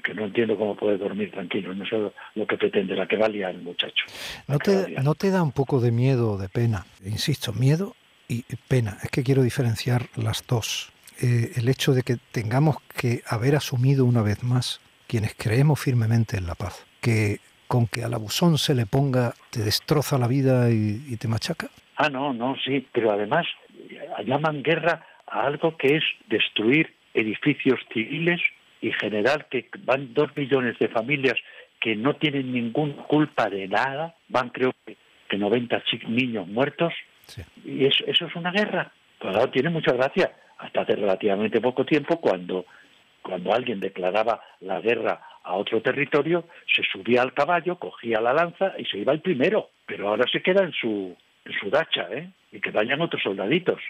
[0.02, 1.74] que no entiendo cómo puede dormir tranquilo.
[1.74, 1.96] No sé
[2.34, 4.04] lo que pretende, la que va a liar el muchacho.
[4.48, 6.86] ¿No te, ¿No te da un poco de miedo o de pena?
[7.04, 7.94] Insisto, miedo
[8.28, 8.98] y pena.
[9.02, 10.92] Es que quiero diferenciar las dos.
[11.22, 16.38] Eh, el hecho de que tengamos que haber asumido una vez más, quienes creemos firmemente
[16.38, 20.70] en la paz, que con que al abusón se le ponga, te destroza la vida
[20.70, 21.68] y, y te machaca.
[21.96, 23.46] Ah, no, no, sí, pero además
[24.24, 28.40] llaman guerra a algo que es destruir edificios civiles
[28.80, 31.36] y general que van dos millones de familias
[31.80, 34.96] que no tienen ninguna culpa de nada, van creo que,
[35.28, 36.92] que 90 niños muertos,
[37.64, 38.92] y eso, eso es una guerra.
[39.18, 40.32] Pues tiene mucha gracia.
[40.58, 42.66] Hasta hace relativamente poco tiempo, cuando,
[43.22, 46.44] cuando alguien declaraba la guerra a otro territorio,
[46.74, 49.70] se subía al caballo, cogía la lanza y se iba el primero.
[49.86, 52.30] Pero ahora se queda en su, en su dacha, ¿eh?
[52.52, 53.80] Y que vayan otros soldaditos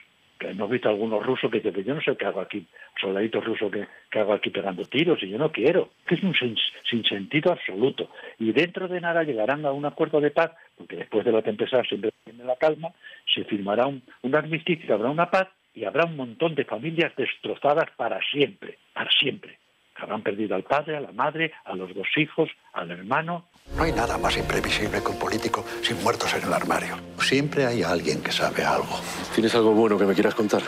[0.41, 2.67] hemos visto algunos rusos que dicen, yo no sé qué hago aquí,
[3.01, 7.05] soldaditos rusos que, hago aquí pegando tiros y yo no quiero, que es un sin,
[7.05, 8.11] sentido absoluto.
[8.39, 11.83] Y dentro de nada llegarán a un acuerdo de paz, porque después de la tempestad
[11.85, 12.91] siempre viene la calma,
[13.33, 18.21] se firmará un armisticio, habrá una paz y habrá un montón de familias destrozadas para
[18.31, 19.59] siempre, para siempre.
[20.01, 23.47] Habrán perdido al padre, a la madre, a los dos hijos, al hermano.
[23.77, 26.97] No hay nada más imprevisible que un político sin muertos en el armario.
[27.19, 29.01] Siempre hay alguien que sabe algo.
[29.35, 30.63] ¿Tienes algo bueno que me quieras contar?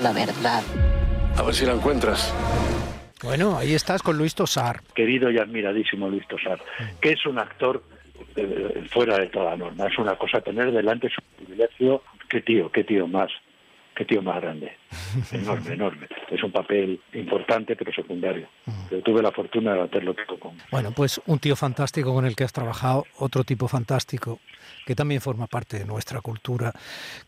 [0.00, 0.62] La verdad.
[1.36, 2.34] A ver si la encuentras.
[3.22, 4.80] Bueno, ahí estás con Luis Tosar.
[4.94, 6.58] Querido y admiradísimo Luis Tosar,
[7.00, 7.82] que es un actor
[8.36, 9.86] eh, fuera de toda norma.
[9.86, 12.02] Es una cosa tener delante su privilegio.
[12.28, 13.30] Qué tío, qué tío más
[14.00, 14.72] qué tío más grande.
[15.30, 16.08] Enorme, enorme.
[16.30, 18.48] Es un papel importante, pero secundario.
[18.90, 20.56] Yo tuve la fortuna de hacerlo todo con.
[20.70, 24.40] Bueno, pues un tío fantástico con el que has trabajado, otro tipo fantástico
[24.86, 26.72] que también forma parte de nuestra cultura,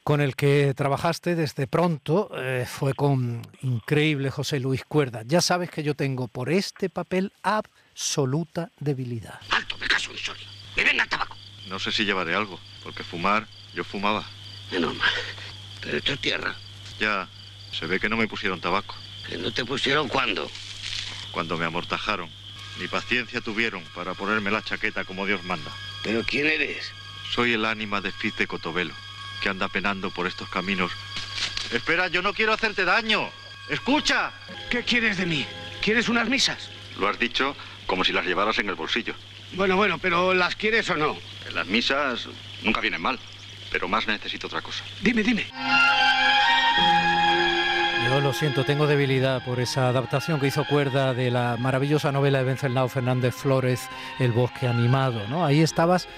[0.02, 5.22] con el que trabajaste desde pronto, eh, fue con increíble José Luis Cuerda.
[5.26, 9.38] Ya sabes que yo tengo por este papel absoluta debilidad.
[9.50, 10.10] ¡Alto, me caso,
[10.76, 11.36] ¡Me venga el tabaco!
[11.68, 14.24] No sé si llevaré algo, porque fumar, yo fumaba.
[14.70, 15.10] Menos mal.
[15.82, 16.54] Pero esto es tierra.
[16.98, 17.28] Ya,
[17.72, 18.94] se ve que no me pusieron tabaco.
[19.28, 20.50] ¿Que no te pusieron cuándo?
[21.32, 22.30] Cuando me amortajaron.
[22.78, 25.70] Ni paciencia tuvieron para ponerme la chaqueta como Dios manda.
[26.02, 26.90] ¿Pero quién eres?
[27.30, 28.94] Soy el ánima de Fiz de Cotobelo,
[29.42, 30.92] que anda penando por estos caminos.
[31.72, 33.28] Espera, yo no quiero hacerte daño.
[33.68, 34.32] ¡Escucha!
[34.70, 35.46] ¿Qué quieres de mí?
[35.82, 36.70] ¿Quieres unas misas?
[36.98, 37.56] Lo has dicho
[37.86, 39.14] como si las llevaras en el bolsillo.
[39.52, 41.16] Bueno, bueno, pero ¿las quieres o no?
[41.52, 42.28] Las misas
[42.62, 43.18] nunca vienen mal
[43.72, 44.84] pero más necesito otra cosa.
[45.02, 45.46] Dime, dime.
[48.12, 52.40] Yo lo siento, tengo debilidad por esa adaptación que hizo Cuerda de la maravillosa novela
[52.40, 53.88] de Venceslao Fernández Flores,
[54.20, 55.46] El bosque animado, ¿no?
[55.46, 56.08] Ahí estabas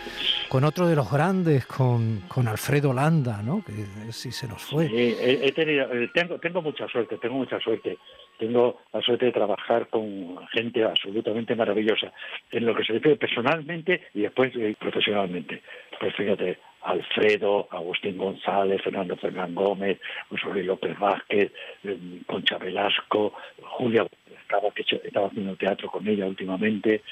[0.49, 3.63] con otro de los grandes, con, con Alfredo Landa, ¿no?
[3.65, 3.73] Que
[4.11, 4.87] sí se nos fue.
[4.87, 7.99] he, tenido, eh, tengo, tengo mucha suerte, tengo mucha suerte.
[8.39, 12.13] Tengo la suerte de trabajar con gente absolutamente maravillosa,
[12.51, 15.63] en lo que se refiere personalmente y después eh, profesionalmente.
[16.01, 21.51] Pues fíjate, Alfredo, Agustín González, Fernando Fernán Gómez, José López Vázquez,
[21.83, 23.33] eh, Concha Velasco,
[23.63, 24.07] Julia
[24.43, 27.03] estaba, que estaba haciendo teatro con ella últimamente.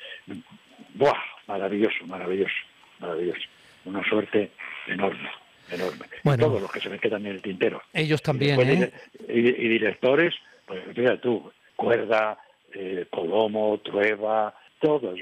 [0.95, 1.19] ¡Buah!
[1.47, 2.55] Maravilloso, maravilloso,
[3.01, 3.41] maravilloso.
[3.85, 4.51] Una suerte
[4.87, 5.31] enorme,
[5.71, 6.07] enorme.
[6.39, 7.83] Todos los que se me quedan en el tintero.
[7.93, 8.93] Ellos también, y ¿eh?
[9.29, 10.35] Y, directores,
[10.67, 12.39] pues fíjate tú, Cuerda,
[12.75, 15.19] eh, Colomo, Trueba, todos.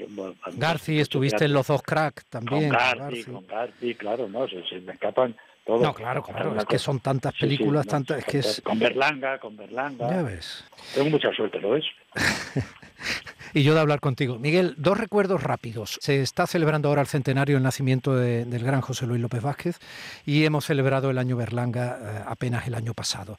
[0.57, 2.69] Garci, estuviste en los dos crack también.
[2.69, 5.35] Con Garci, con Garci, claro, no, se, me escapan
[5.65, 5.79] todo.
[5.79, 8.61] No, claro, claro, es que son tantas películas, tantas, es que es...
[8.61, 10.09] Con Berlanga, con Berlanga.
[10.09, 10.65] Ya ves.
[10.95, 11.85] Tengo mucha suerte, ¿lo ves?
[13.53, 14.39] y yo de hablar contigo.
[14.39, 15.99] Miguel, dos recuerdos rápidos.
[16.01, 19.79] Se está celebrando ahora el centenario del nacimiento del gran José Luis López Vázquez
[20.25, 23.37] y hemos celebrado el año Berlanga eh, apenas el año pasado.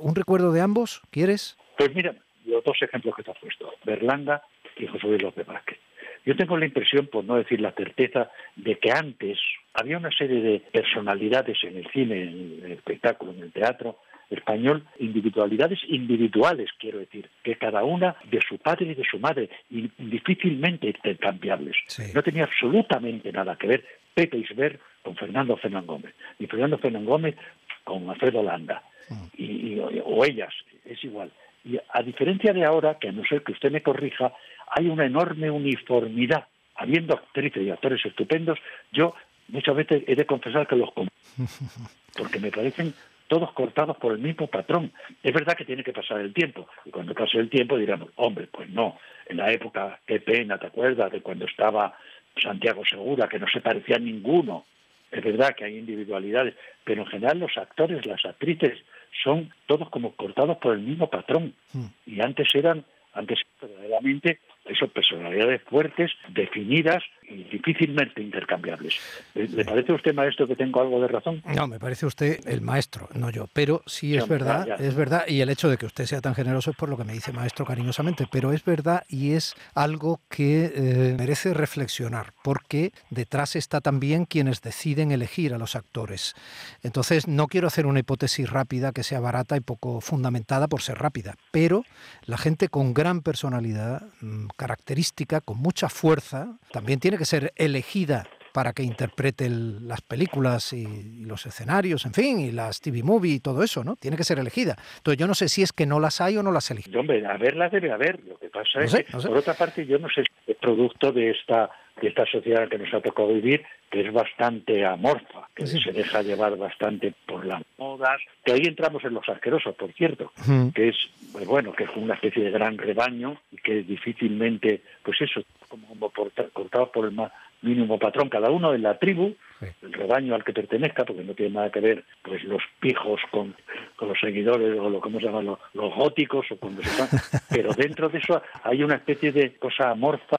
[0.00, 1.02] ¿Un recuerdo de ambos?
[1.10, 1.56] ¿Quieres?
[1.78, 4.42] Pues mira, los dos ejemplos que te has puesto, Berlanga
[4.76, 5.78] y José Luis López Vázquez.
[6.24, 9.38] Yo tengo la impresión, por no decir la certeza, de que antes
[9.74, 13.98] había una serie de personalidades en el cine, en el espectáculo, en el teatro,
[14.30, 19.50] español individualidades individuales, quiero decir, que cada una de su padre y de su madre,
[19.70, 21.76] y difícilmente intercambiables.
[22.14, 27.04] No tenía absolutamente nada que ver Pepe Isber con Fernando Fernán Gómez, ni Fernando Fernán
[27.04, 27.36] Gómez
[27.84, 29.24] con Alfredo Landa, mm.
[29.36, 30.54] y, o ellas,
[30.84, 31.30] es igual.
[31.64, 34.32] Y a diferencia de ahora, que a no ser que usted me corrija,
[34.74, 36.46] hay una enorme uniformidad.
[36.74, 38.58] Habiendo actrices y actores estupendos,
[38.92, 39.14] yo
[39.48, 40.90] muchas veces he de confesar que los
[42.16, 42.94] porque me parecen
[43.28, 44.92] todos cortados por el mismo patrón.
[45.22, 48.48] Es verdad que tiene que pasar el tiempo, y cuando pase el tiempo dirán, hombre,
[48.50, 51.12] pues no, en la época, qué pena, ¿te acuerdas?
[51.12, 51.96] De cuando estaba
[52.42, 54.64] Santiago Segura, que no se parecía a ninguno.
[55.10, 56.54] Es verdad que hay individualidades,
[56.84, 58.78] pero en general los actores, las actrices,
[59.22, 61.54] son todos como cortados por el mismo patrón.
[61.72, 61.86] Hmm.
[62.06, 64.40] Y antes eran, antes verdaderamente
[64.78, 68.98] son personalidades fuertes, definidas y difícilmente intercambiables.
[69.34, 71.42] ¿Le parece a usted, maestro, que tengo algo de razón?
[71.54, 73.48] No, me parece usted el maestro, no yo.
[73.52, 76.70] Pero sí es verdad, es verdad, y el hecho de que usted sea tan generoso
[76.70, 80.72] es por lo que me dice maestro cariñosamente, pero es verdad y es algo que
[80.74, 86.34] eh, merece reflexionar, porque detrás está también quienes deciden elegir a los actores.
[86.82, 90.98] Entonces, no quiero hacer una hipótesis rápida que sea barata y poco fundamentada por ser
[90.98, 91.84] rápida, pero
[92.24, 98.26] la gente con gran personalidad mm, característica, con mucha fuerza, también tiene que ser elegida
[98.52, 103.40] para que interprete las películas y, los escenarios, en fin, y las TV movie y
[103.40, 103.96] todo eso, ¿no?
[103.96, 104.76] Tiene que ser elegida.
[104.98, 106.96] Entonces yo no sé si es que no las hay o no las eligen.
[106.96, 108.20] Hombre, a verlas debe haber.
[108.26, 111.30] Lo que pasa es que, por otra parte, yo no sé si es producto de
[111.30, 115.92] esta de esta sociedad que nos ha tocado vivir, que es bastante amorfa, que se
[115.92, 120.32] deja llevar bastante por las modas, que ahí entramos en los asquerosos, por cierto,
[120.74, 120.96] que es,
[121.32, 125.86] pues bueno, que es una especie de gran rebaño y que difícilmente, pues eso, como,
[125.88, 126.10] como
[126.52, 127.30] cortados por el más
[127.62, 131.54] mínimo patrón, cada uno en la tribu, el rebaño al que pertenezca, porque no tiene
[131.54, 133.54] nada que ver pues los pijos con,
[133.96, 136.90] con los seguidores o lo que se llaman los, góticos o cuando se
[137.50, 140.36] pero dentro de eso hay una especie de cosa amorfa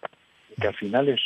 [0.60, 1.22] que al final es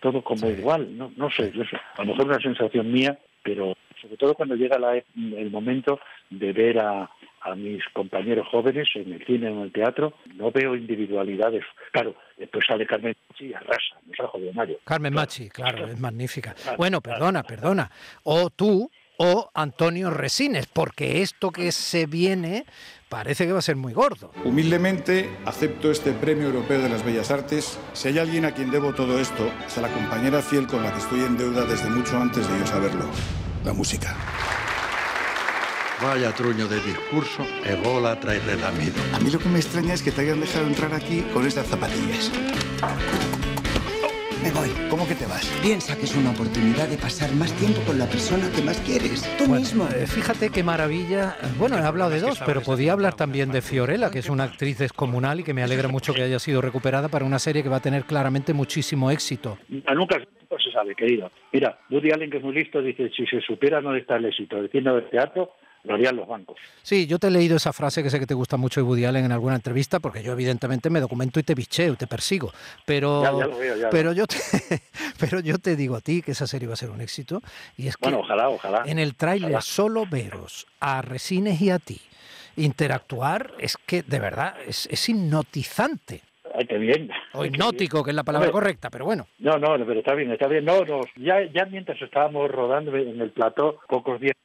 [0.00, 1.52] todo como igual, no, no sé,
[1.96, 4.76] a lo mejor una sensación mía, pero sobre todo cuando llega
[5.16, 7.08] el momento de ver a,
[7.54, 11.64] mis compañeros jóvenes en el cine, en el teatro, no veo individualidades.
[11.92, 14.78] Claro, después sale Carmen Machi y arrasa, nos ha jodido Mario.
[14.84, 16.54] Carmen Machi, claro, es magnífica.
[16.78, 17.90] bueno, perdona, perdona.
[18.22, 22.64] O tú, o Antonio Resines, porque esto que se viene
[23.08, 24.32] parece que va a ser muy gordo.
[24.44, 27.78] Humildemente acepto este Premio Europeo de las Bellas Artes.
[27.92, 30.92] Si hay alguien a quien debo todo esto, es a la compañera fiel con la
[30.92, 33.04] que estoy en deuda desde mucho antes de yo saberlo,
[33.64, 34.16] la música.
[36.02, 38.94] Vaya truño de discurso, ególatra y relamido.
[39.14, 41.66] A mí lo que me extraña es que te hayan dejado entrar aquí con estas
[41.68, 42.32] zapatillas.
[44.42, 44.68] Me voy.
[44.90, 45.46] ¿Cómo que te vas?
[45.62, 49.22] Piensa que es una oportunidad de pasar más tiempo con la persona que más quieres.
[49.38, 49.86] Tú mismo.
[49.86, 51.36] Eh, fíjate qué maravilla.
[51.58, 54.78] Bueno, he hablado de dos, pero podía hablar también de Fiorella, que es una actriz
[54.78, 57.76] descomunal y que me alegra mucho que haya sido recuperada para una serie que va
[57.76, 59.56] a tener claramente muchísimo éxito.
[59.68, 61.30] Nunca se sabe, querido.
[61.52, 64.56] Mira, Woody Allen, que es muy listo, dice, si se supiera dónde está el éxito
[64.70, 65.52] cine del teatro,
[65.84, 66.56] lo harían los bancos.
[66.82, 69.04] Sí, yo te he leído esa frase que sé que te gusta mucho de Woody
[69.04, 72.52] Allen en alguna entrevista, porque yo evidentemente me documento y te bicheo, te persigo.
[72.84, 73.22] Pero,
[73.90, 74.36] pero, yo te,
[75.20, 77.40] pero yo te digo a ti que esa serie va a ser un éxito.
[77.76, 78.82] Y es que bueno, ojalá, ojalá.
[78.86, 82.00] En el tráiler solo veros a Resines y a ti
[82.56, 86.22] interactuar es que de verdad es, es hipnotizante.
[86.54, 87.10] Ay, qué bien.
[87.32, 89.26] O hipnótico, que es la palabra correcta, pero bueno.
[89.40, 90.64] No, no, pero está bien, está bien.
[90.64, 94.36] No, no, ya, ya mientras estábamos rodando en el plató, pocos días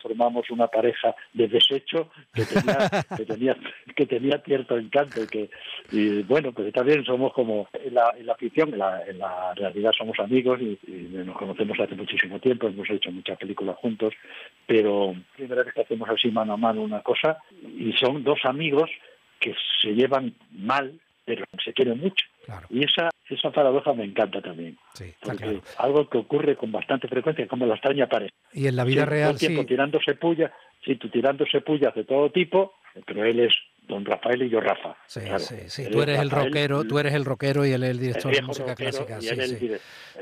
[0.00, 3.56] formamos una pareja de desecho que tenía, que tenía,
[3.94, 5.50] que tenía cierto encanto y que,
[5.92, 9.54] y bueno, pues bien, somos como en la, en la ficción, en la, en la
[9.54, 10.78] realidad somos amigos y,
[11.26, 14.14] nos conocemos hace muchísimo tiempo, hemos hecho muchas películas juntos,
[14.66, 18.90] pero primera vez que hacemos así mano a mano una cosa y son dos amigos
[19.40, 22.24] que se llevan mal, pero se quieren mucho.
[22.70, 24.76] Y esa, esa paradoja me encanta también.
[25.22, 28.34] porque algo que ocurre con bastante frecuencia, como la extraña pareja.
[28.52, 30.52] Y en la vida real, tiempo tirándose puya,
[30.84, 32.74] sí, tú tirándose pullas de todo tipo,
[33.04, 33.54] pero él es
[33.86, 34.96] don Rafael y yo Rafa.
[35.06, 35.38] Sí, claro.
[35.38, 35.82] sí, sí.
[35.84, 38.00] Él Tú es eres el rockero, tú eres el rockero y él es el el
[38.02, 39.18] director de música clásica.
[39.18, 39.38] y Sí, el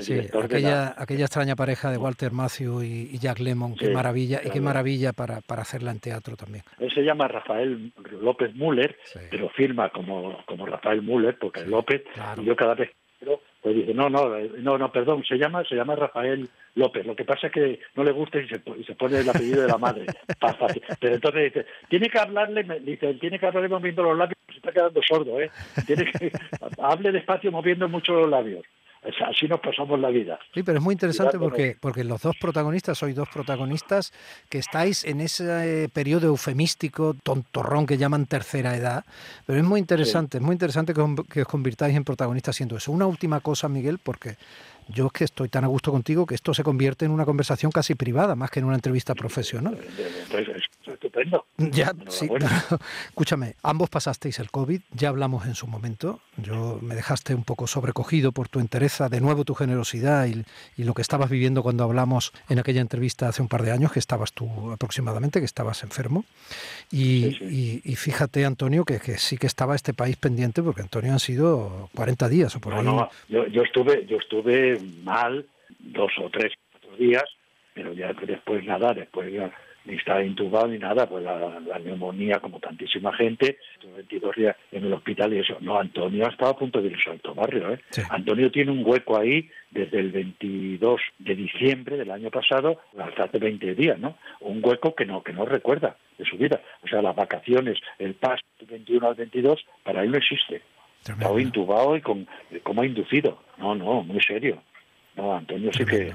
[0.05, 0.13] sí.
[0.13, 3.89] el de aquella, la- aquella extraña pareja de Walter Matthew y, y Jack Lemmon, qué
[3.91, 6.65] maravilla, y qué maravilla para, para hacerla en teatro también.
[6.79, 8.97] Él se llama Rafael López Müller,
[9.31, 12.03] pero firma como, como Rafael Müller, porque es López,
[12.39, 12.91] y yo cada vez
[13.21, 13.27] que
[13.65, 17.07] pues dice, no, no, no, no, perdón, se llama, se llama Rafael López.
[17.07, 19.29] Lo que pasa es que no le gusta y se, po- y se pone el
[19.29, 20.05] apellido de la madre.
[21.01, 24.71] Pero entonces dice, tiene que hablarle, dice, tiene que hablarle moviendo los labios, se está
[24.71, 25.51] quedando sordo, ¿eh?
[25.87, 26.31] Tiene que,
[26.79, 28.65] hable despacio moviendo mucho los labios.
[29.27, 30.39] Así nos pasamos la vida.
[30.55, 34.13] Sí, pero es muy interesante porque, porque los dos protagonistas, sois dos protagonistas
[34.49, 39.05] que estáis en ese eh, periodo eufemístico, tontorrón que llaman tercera edad,
[39.47, 42.77] pero es muy interesante, es muy interesante que, os- que os convirtáis en protagonistas siendo
[42.77, 42.93] eso.
[42.93, 44.37] Una última cosa, Miguel, porque
[44.89, 47.73] yo es que estoy tan a gusto contigo que esto se convierte en una conversación
[47.73, 49.79] casi privada, más que en una entrevista profesional.
[51.15, 51.47] Estupendo.
[51.59, 52.47] Ya, sí, pero,
[53.09, 57.67] escúchame, ambos pasasteis el COVID, ya hablamos en su momento, yo me dejaste un poco
[57.67, 60.45] sobrecogido por tu entereza, de nuevo tu generosidad y,
[60.77, 63.93] y lo que estabas viviendo cuando hablamos en aquella entrevista hace un par de años,
[63.93, 66.25] que estabas tú aproximadamente, que estabas enfermo.
[66.91, 71.13] Y, y- y fíjate, Antonio, que, que sí que estaba este país pendiente, porque Antonio
[71.13, 72.87] han sido 40 días o por No, ahí.
[72.87, 75.47] no, yo, yo estuve, yo estuve mal
[75.79, 76.53] dos o tres
[76.99, 77.25] días,
[77.75, 79.53] pero ya después nada, después ya
[79.85, 84.57] ni estaba intubado ni nada, pues la, la neumonía como tantísima gente, estuve 22 días
[84.73, 85.57] en el hospital y eso.
[85.61, 87.81] No, Antonio ha estado a punto de irse al Alto Barrio, ¿eh?
[88.11, 93.39] Antonio tiene un hueco ahí desde el 22 de diciembre del año pasado hasta hace
[93.39, 94.17] 20 días, ¿no?
[94.41, 96.61] Un hueco que no que no recuerda de su vida.
[96.83, 100.63] O sea, las vacaciones, el paso del 21 al 22, para él no existe.
[101.01, 102.27] Estaba intubado y con,
[102.63, 103.43] como inducido.
[103.59, 104.63] No, no, muy serio.
[105.17, 106.15] No, Antonio sí que...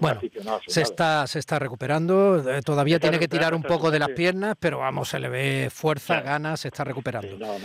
[0.00, 0.20] Bueno,
[0.66, 4.56] se está, se está recuperando, eh, todavía tiene que tirar un poco de las piernas,
[4.58, 7.36] pero vamos, se le ve fuerza, ganas, se está recuperando.
[7.38, 7.56] No,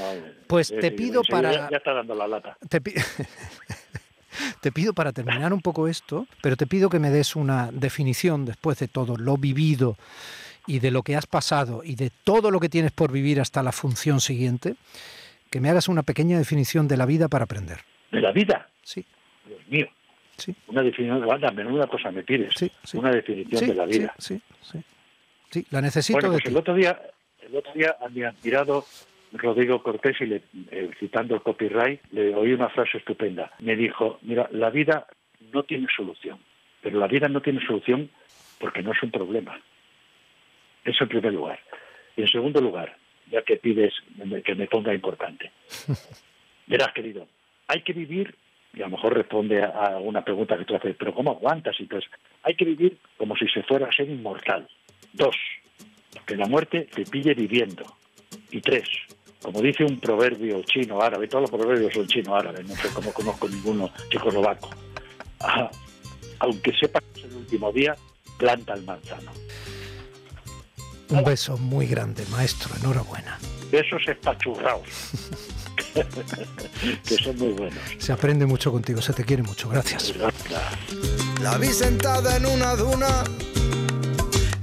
[0.47, 2.57] Pues eh, te pido para- Ya está dando la lata.
[2.69, 2.93] Te, pi-
[4.61, 8.45] te pido para terminar un poco esto, pero te pido que me des una definición
[8.45, 9.97] después de todo lo vivido
[10.65, 13.63] y de lo que has pasado y de todo lo que tienes por vivir hasta
[13.63, 14.75] la función siguiente,
[15.49, 17.79] que me hagas una pequeña definición de la vida para aprender.
[18.11, 18.67] ¿De la vida?
[18.83, 19.05] Sí.
[19.45, 19.87] Dios mío.
[20.37, 20.55] Sí.
[20.67, 22.53] Una definición, anda, menuda cosa me pides.
[22.93, 24.13] Una definición de la vida.
[24.17, 24.79] sí, sí.
[25.49, 26.49] Sí, la necesito bueno, de pues ti.
[26.49, 27.01] el otro día,
[27.41, 28.85] el otro día a mi admirado
[29.33, 33.51] Rodrigo Cortés, y le, eh, citando el copyright, le oí una frase estupenda.
[33.59, 35.07] Me dijo, mira, la vida
[35.53, 36.39] no tiene solución,
[36.81, 38.09] pero la vida no tiene solución
[38.59, 39.59] porque no es un problema.
[40.83, 41.59] Eso en primer lugar.
[42.15, 42.95] Y en segundo lugar,
[43.29, 43.93] ya que pides
[44.45, 45.51] que me ponga importante.
[46.67, 47.27] Verás, querido,
[47.67, 48.35] hay que vivir,
[48.73, 51.75] y a lo mejor responde a, a una pregunta que tú haces, pero ¿cómo aguantas?
[51.79, 52.05] Y pues,
[52.43, 54.67] hay que vivir como si se fuera a ser inmortal.
[55.13, 55.35] Dos,
[56.25, 57.83] que la muerte te pille viviendo.
[58.51, 58.87] Y tres,
[59.41, 63.13] como dice un proverbio chino árabe, todos los proverbios son chino árabes, no sé cómo
[63.13, 64.69] conozco ninguno checoslovaco.
[65.39, 65.69] Ah,
[66.39, 67.95] aunque sepas que es el último día,
[68.37, 69.31] planta el manzano.
[71.09, 73.39] Un beso muy grande, maestro, enhorabuena.
[73.71, 74.87] Besos espachurrados,
[77.07, 77.79] que son muy buenos.
[77.99, 80.13] Se aprende mucho contigo, se te quiere mucho, gracias.
[81.41, 83.23] La vi sentada en una duna.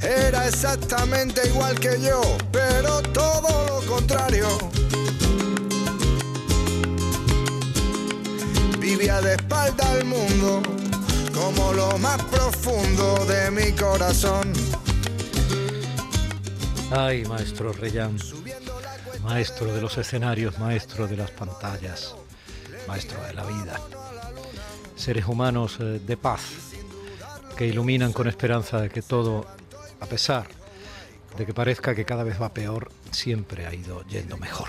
[0.01, 2.21] Era exactamente igual que yo,
[2.53, 4.49] pero todo lo contrario.
[8.79, 10.63] Vivía de espalda al mundo,
[11.33, 14.53] como lo más profundo de mi corazón.
[16.91, 18.19] Ay, maestro Reyán,
[19.25, 22.15] maestro de los escenarios, maestro de las pantallas,
[22.87, 23.81] maestro de la vida.
[24.97, 26.43] Seres humanos eh, de paz
[27.57, 29.47] que iluminan con esperanza de que todo,
[30.01, 30.47] a pesar
[31.39, 34.69] de que parezca que cada vez va peor, siempre ha ido yendo mejor.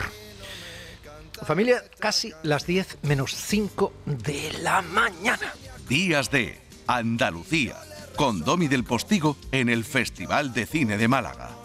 [1.43, 5.53] Familia, casi las 10 menos 5 de la mañana.
[5.89, 7.76] Días de Andalucía,
[8.16, 11.64] con Domi del Postigo en el Festival de Cine de Málaga.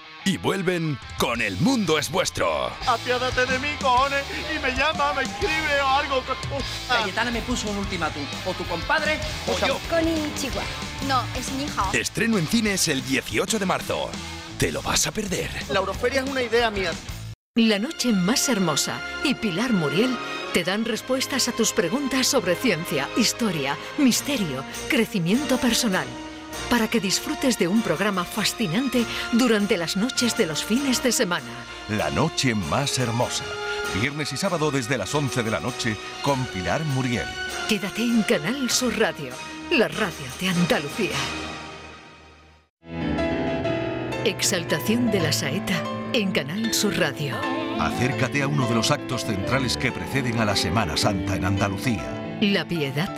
[0.25, 2.71] y vuelven con El Mundo es Vuestro.
[2.87, 6.23] Apiádate de mí, cojones, y me llama, me escribe o algo.
[6.87, 8.23] Cayetana me puso un ultimátum.
[8.45, 9.79] O tu compadre o yo.
[9.89, 10.63] Konnichiwa.
[11.07, 11.89] No, es mi hija.
[11.93, 14.09] Estreno en cines el 18 de marzo.
[14.57, 15.49] ¿Te lo vas a perder?
[15.69, 16.91] La Euroferia es una idea mía.
[17.55, 20.17] La noche más hermosa y Pilar Muriel
[20.53, 26.07] Te dan respuestas a tus preguntas sobre ciencia, historia, misterio, crecimiento personal.
[26.69, 31.65] Para que disfrutes de un programa fascinante durante las noches de los fines de semana.
[31.89, 33.43] La noche más hermosa.
[33.99, 37.27] Viernes y sábado desde las 11 de la noche con Pilar Muriel.
[37.67, 39.31] Quédate en Canal Sur Radio,
[39.71, 41.17] la radio de Andalucía.
[44.23, 45.83] Exaltación de la saeta
[46.13, 47.35] en Canal Sur Radio.
[47.79, 52.37] Acércate a uno de los actos centrales que preceden a la Semana Santa en Andalucía.
[52.39, 53.09] La piedad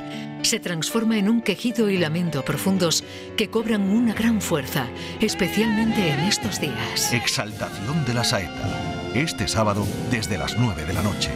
[0.44, 3.04] se transforma en un quejido y lamento profundos
[3.38, 4.88] que cobran una gran fuerza,
[5.20, 7.14] especialmente en estos días.
[7.14, 8.70] Exaltación de la saeta.
[9.14, 11.32] Este sábado desde las 9 de la noche.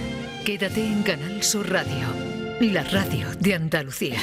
[0.45, 2.07] Quédate en Canal Sur Radio,
[2.59, 4.19] la radio de Andalucía.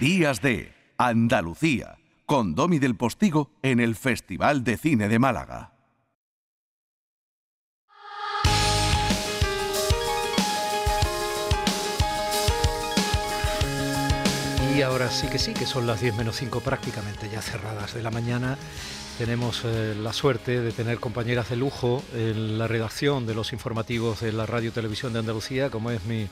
[0.00, 5.71] Días de Andalucía, con Domi del Postigo en el Festival de Cine de Málaga.
[14.74, 18.02] Y ahora sí que sí, que son las 10 menos 5 prácticamente ya cerradas de
[18.02, 18.56] la mañana.
[19.18, 24.22] Tenemos eh, la suerte de tener compañeras de lujo en la redacción de los informativos
[24.22, 26.26] de la Radio Televisión de Andalucía, como es mi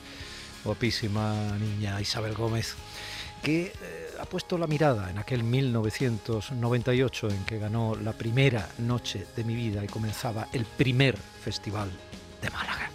[0.63, 2.73] guapísima niña Isabel Gómez,
[3.43, 9.27] que eh, ha puesto la mirada en aquel 1998 en que ganó la primera noche
[9.35, 11.91] de mi vida y comenzaba el primer festival
[12.41, 12.89] de Málaga.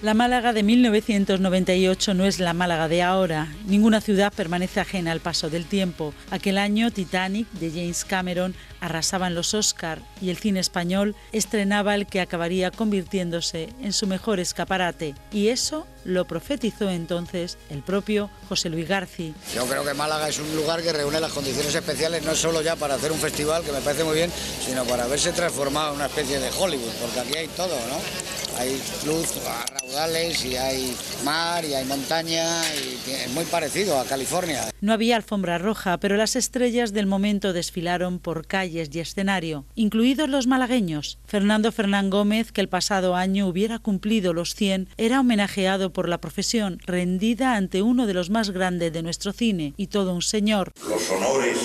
[0.00, 3.52] La Málaga de 1998 no es la Málaga de ahora.
[3.66, 6.14] Ninguna ciudad permanece ajena al paso del tiempo.
[6.30, 11.96] Aquel año Titanic de James Cameron arrasaba en los Oscar y el cine español estrenaba
[11.96, 15.16] el que acabaría convirtiéndose en su mejor escaparate.
[15.32, 19.34] Y eso lo profetizó entonces el propio José Luis Garci.
[19.52, 22.76] Yo creo que Málaga es un lugar que reúne las condiciones especiales no solo ya
[22.76, 24.30] para hacer un festival, que me parece muy bien,
[24.64, 28.27] sino para haberse transformado en una especie de Hollywood, porque aquí hay todo, ¿no?
[28.58, 28.70] Hay
[29.06, 32.44] luz a raudales y hay mar y hay montaña
[32.74, 34.68] y es muy parecido a California.
[34.80, 40.28] No había alfombra roja, pero las estrellas del momento desfilaron por calles y escenario, incluidos
[40.28, 41.18] los malagueños.
[41.24, 46.20] Fernando Fernán Gómez, que el pasado año hubiera cumplido los 100, era homenajeado por la
[46.20, 50.72] profesión, rendida ante uno de los más grandes de nuestro cine y todo un señor.
[50.88, 51.58] Los honores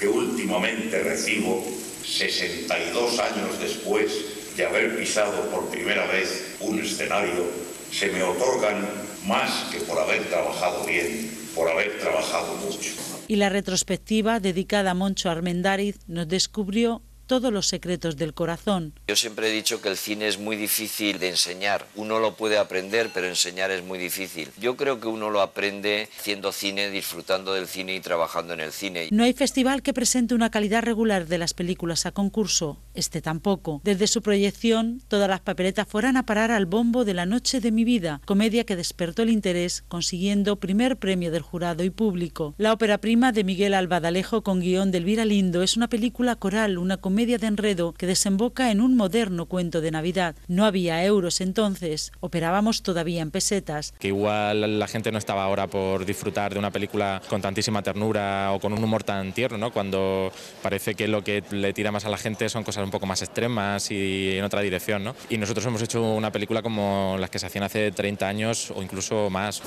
[0.00, 1.62] que últimamente recibo,
[2.04, 7.44] 62 años después de haber pisado por primera vez un escenario,
[7.90, 8.88] se me otorgan
[9.26, 12.92] más que por haber trabajado bien, por haber trabajado mucho.
[13.28, 18.92] Y la retrospectiva dedicada a Moncho Armendáriz nos descubrió todos los secretos del corazón.
[19.08, 21.86] Yo siempre he dicho que el cine es muy difícil de enseñar.
[21.96, 24.50] Uno lo puede aprender, pero enseñar es muy difícil.
[24.58, 28.72] Yo creo que uno lo aprende haciendo cine, disfrutando del cine y trabajando en el
[28.72, 29.08] cine.
[29.10, 32.78] No hay festival que presente una calidad regular de las películas a concurso.
[32.94, 33.80] Este tampoco.
[33.84, 37.72] Desde su proyección, todas las papeletas fueran a parar al bombo de La Noche de
[37.72, 42.54] mi vida, comedia que despertó el interés, consiguiendo primer premio del jurado y público.
[42.58, 46.78] La ópera prima de Miguel Albadalejo con guion de Elvira Lindo es una película coral,
[46.78, 50.36] una comedia media de enredo que desemboca en un moderno cuento de Navidad.
[50.48, 53.94] No había euros entonces, operábamos todavía en pesetas.
[53.98, 58.52] Que igual la gente no estaba ahora por disfrutar de una película con tantísima ternura
[58.52, 59.72] o con un humor tan tierno, ¿no?
[59.72, 60.30] Cuando
[60.62, 63.22] parece que lo que le tira más a la gente son cosas un poco más
[63.22, 65.16] extremas y en otra dirección, ¿no?
[65.30, 68.82] Y nosotros hemos hecho una película como las que se hacían hace 30 años o
[68.82, 69.62] incluso más.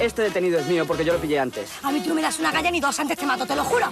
[0.00, 1.68] Este detenido es mío porque yo lo pillé antes.
[1.82, 3.86] A mí tú me das una galla ni dos antes te mato, te lo juro.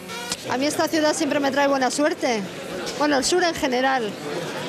[0.49, 2.41] A mí esta ciudad siempre me trae buena suerte.
[2.99, 4.11] Bueno, el sur en general.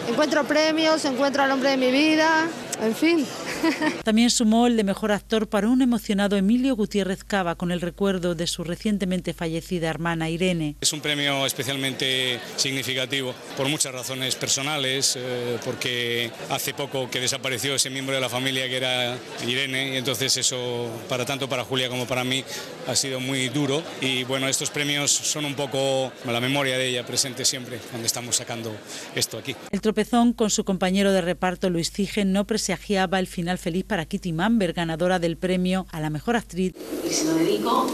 [0.09, 2.47] Encuentro premios, encuentro al hombre de mi vida,
[2.81, 3.27] en fin.
[4.03, 8.35] También sumó el de mejor actor para un emocionado Emilio Gutiérrez Cava con el recuerdo
[8.35, 10.75] de su recientemente fallecida hermana Irene.
[10.81, 17.75] Es un premio especialmente significativo por muchas razones personales, eh, porque hace poco que desapareció
[17.75, 21.89] ese miembro de la familia que era Irene y entonces eso para tanto para Julia
[21.89, 22.43] como para mí
[22.87, 27.05] ha sido muy duro y bueno, estos premios son un poco la memoria de ella
[27.05, 28.75] presente siempre cuando estamos sacando
[29.15, 29.55] esto aquí.
[29.71, 34.05] El tropezón con su compañero de reparto Luis Cigen no presagiaba el final feliz para
[34.05, 36.73] Kitty Mamber, ganadora del premio a la mejor actriz.
[37.05, 37.87] Y se lo dedico,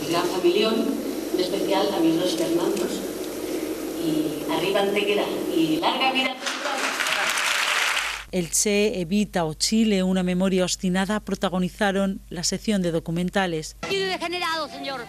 [0.00, 0.74] mi gran familión,
[1.34, 3.00] en especial a mis dos Fernandos.
[4.04, 5.24] Y arriba Antequera
[5.54, 6.36] y larga vida.
[8.32, 13.76] El Che, Evita o Chile, una memoria obstinada, protagonizaron la sección de documentales.
[13.90, 15.02] Y degenerado, señor.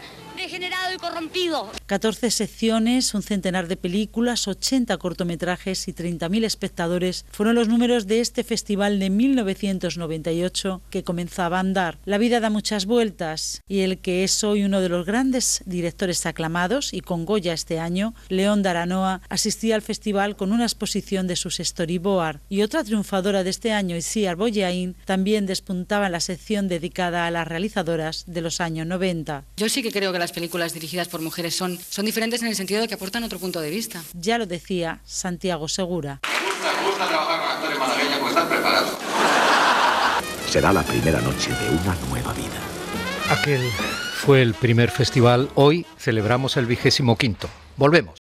[0.44, 1.72] Degenerado y corrompido.
[1.86, 8.20] 14 secciones, un centenar de películas, 80 cortometrajes y 30.000 espectadores fueron los números de
[8.20, 11.98] este festival de 1998 que comenzaba a andar.
[12.04, 16.26] La vida da muchas vueltas y el que es hoy uno de los grandes directores
[16.26, 21.38] aclamados y con Goya este año, León Daranoa, asistía al festival con una exposición de
[21.38, 26.68] sus storyboard y otra triunfadora de este año, Isiar Boyain, también despuntaba en la sección
[26.68, 29.46] dedicada a las realizadoras de los años 90.
[29.56, 32.56] Yo sí que creo que las películas dirigidas por mujeres son, son diferentes en el
[32.56, 34.04] sentido de que aportan otro punto de vista.
[34.14, 36.20] Ya lo decía Santiago Segura.
[36.24, 38.92] Me gusta, me gusta trabajar con actores malagueños porque están preparados.
[40.50, 42.60] Será la primera noche de una nueva vida.
[43.30, 43.62] Aquel
[44.18, 45.50] fue el primer festival.
[45.56, 47.50] Hoy celebramos el vigésimo quinto.
[47.78, 48.12] Volvemos.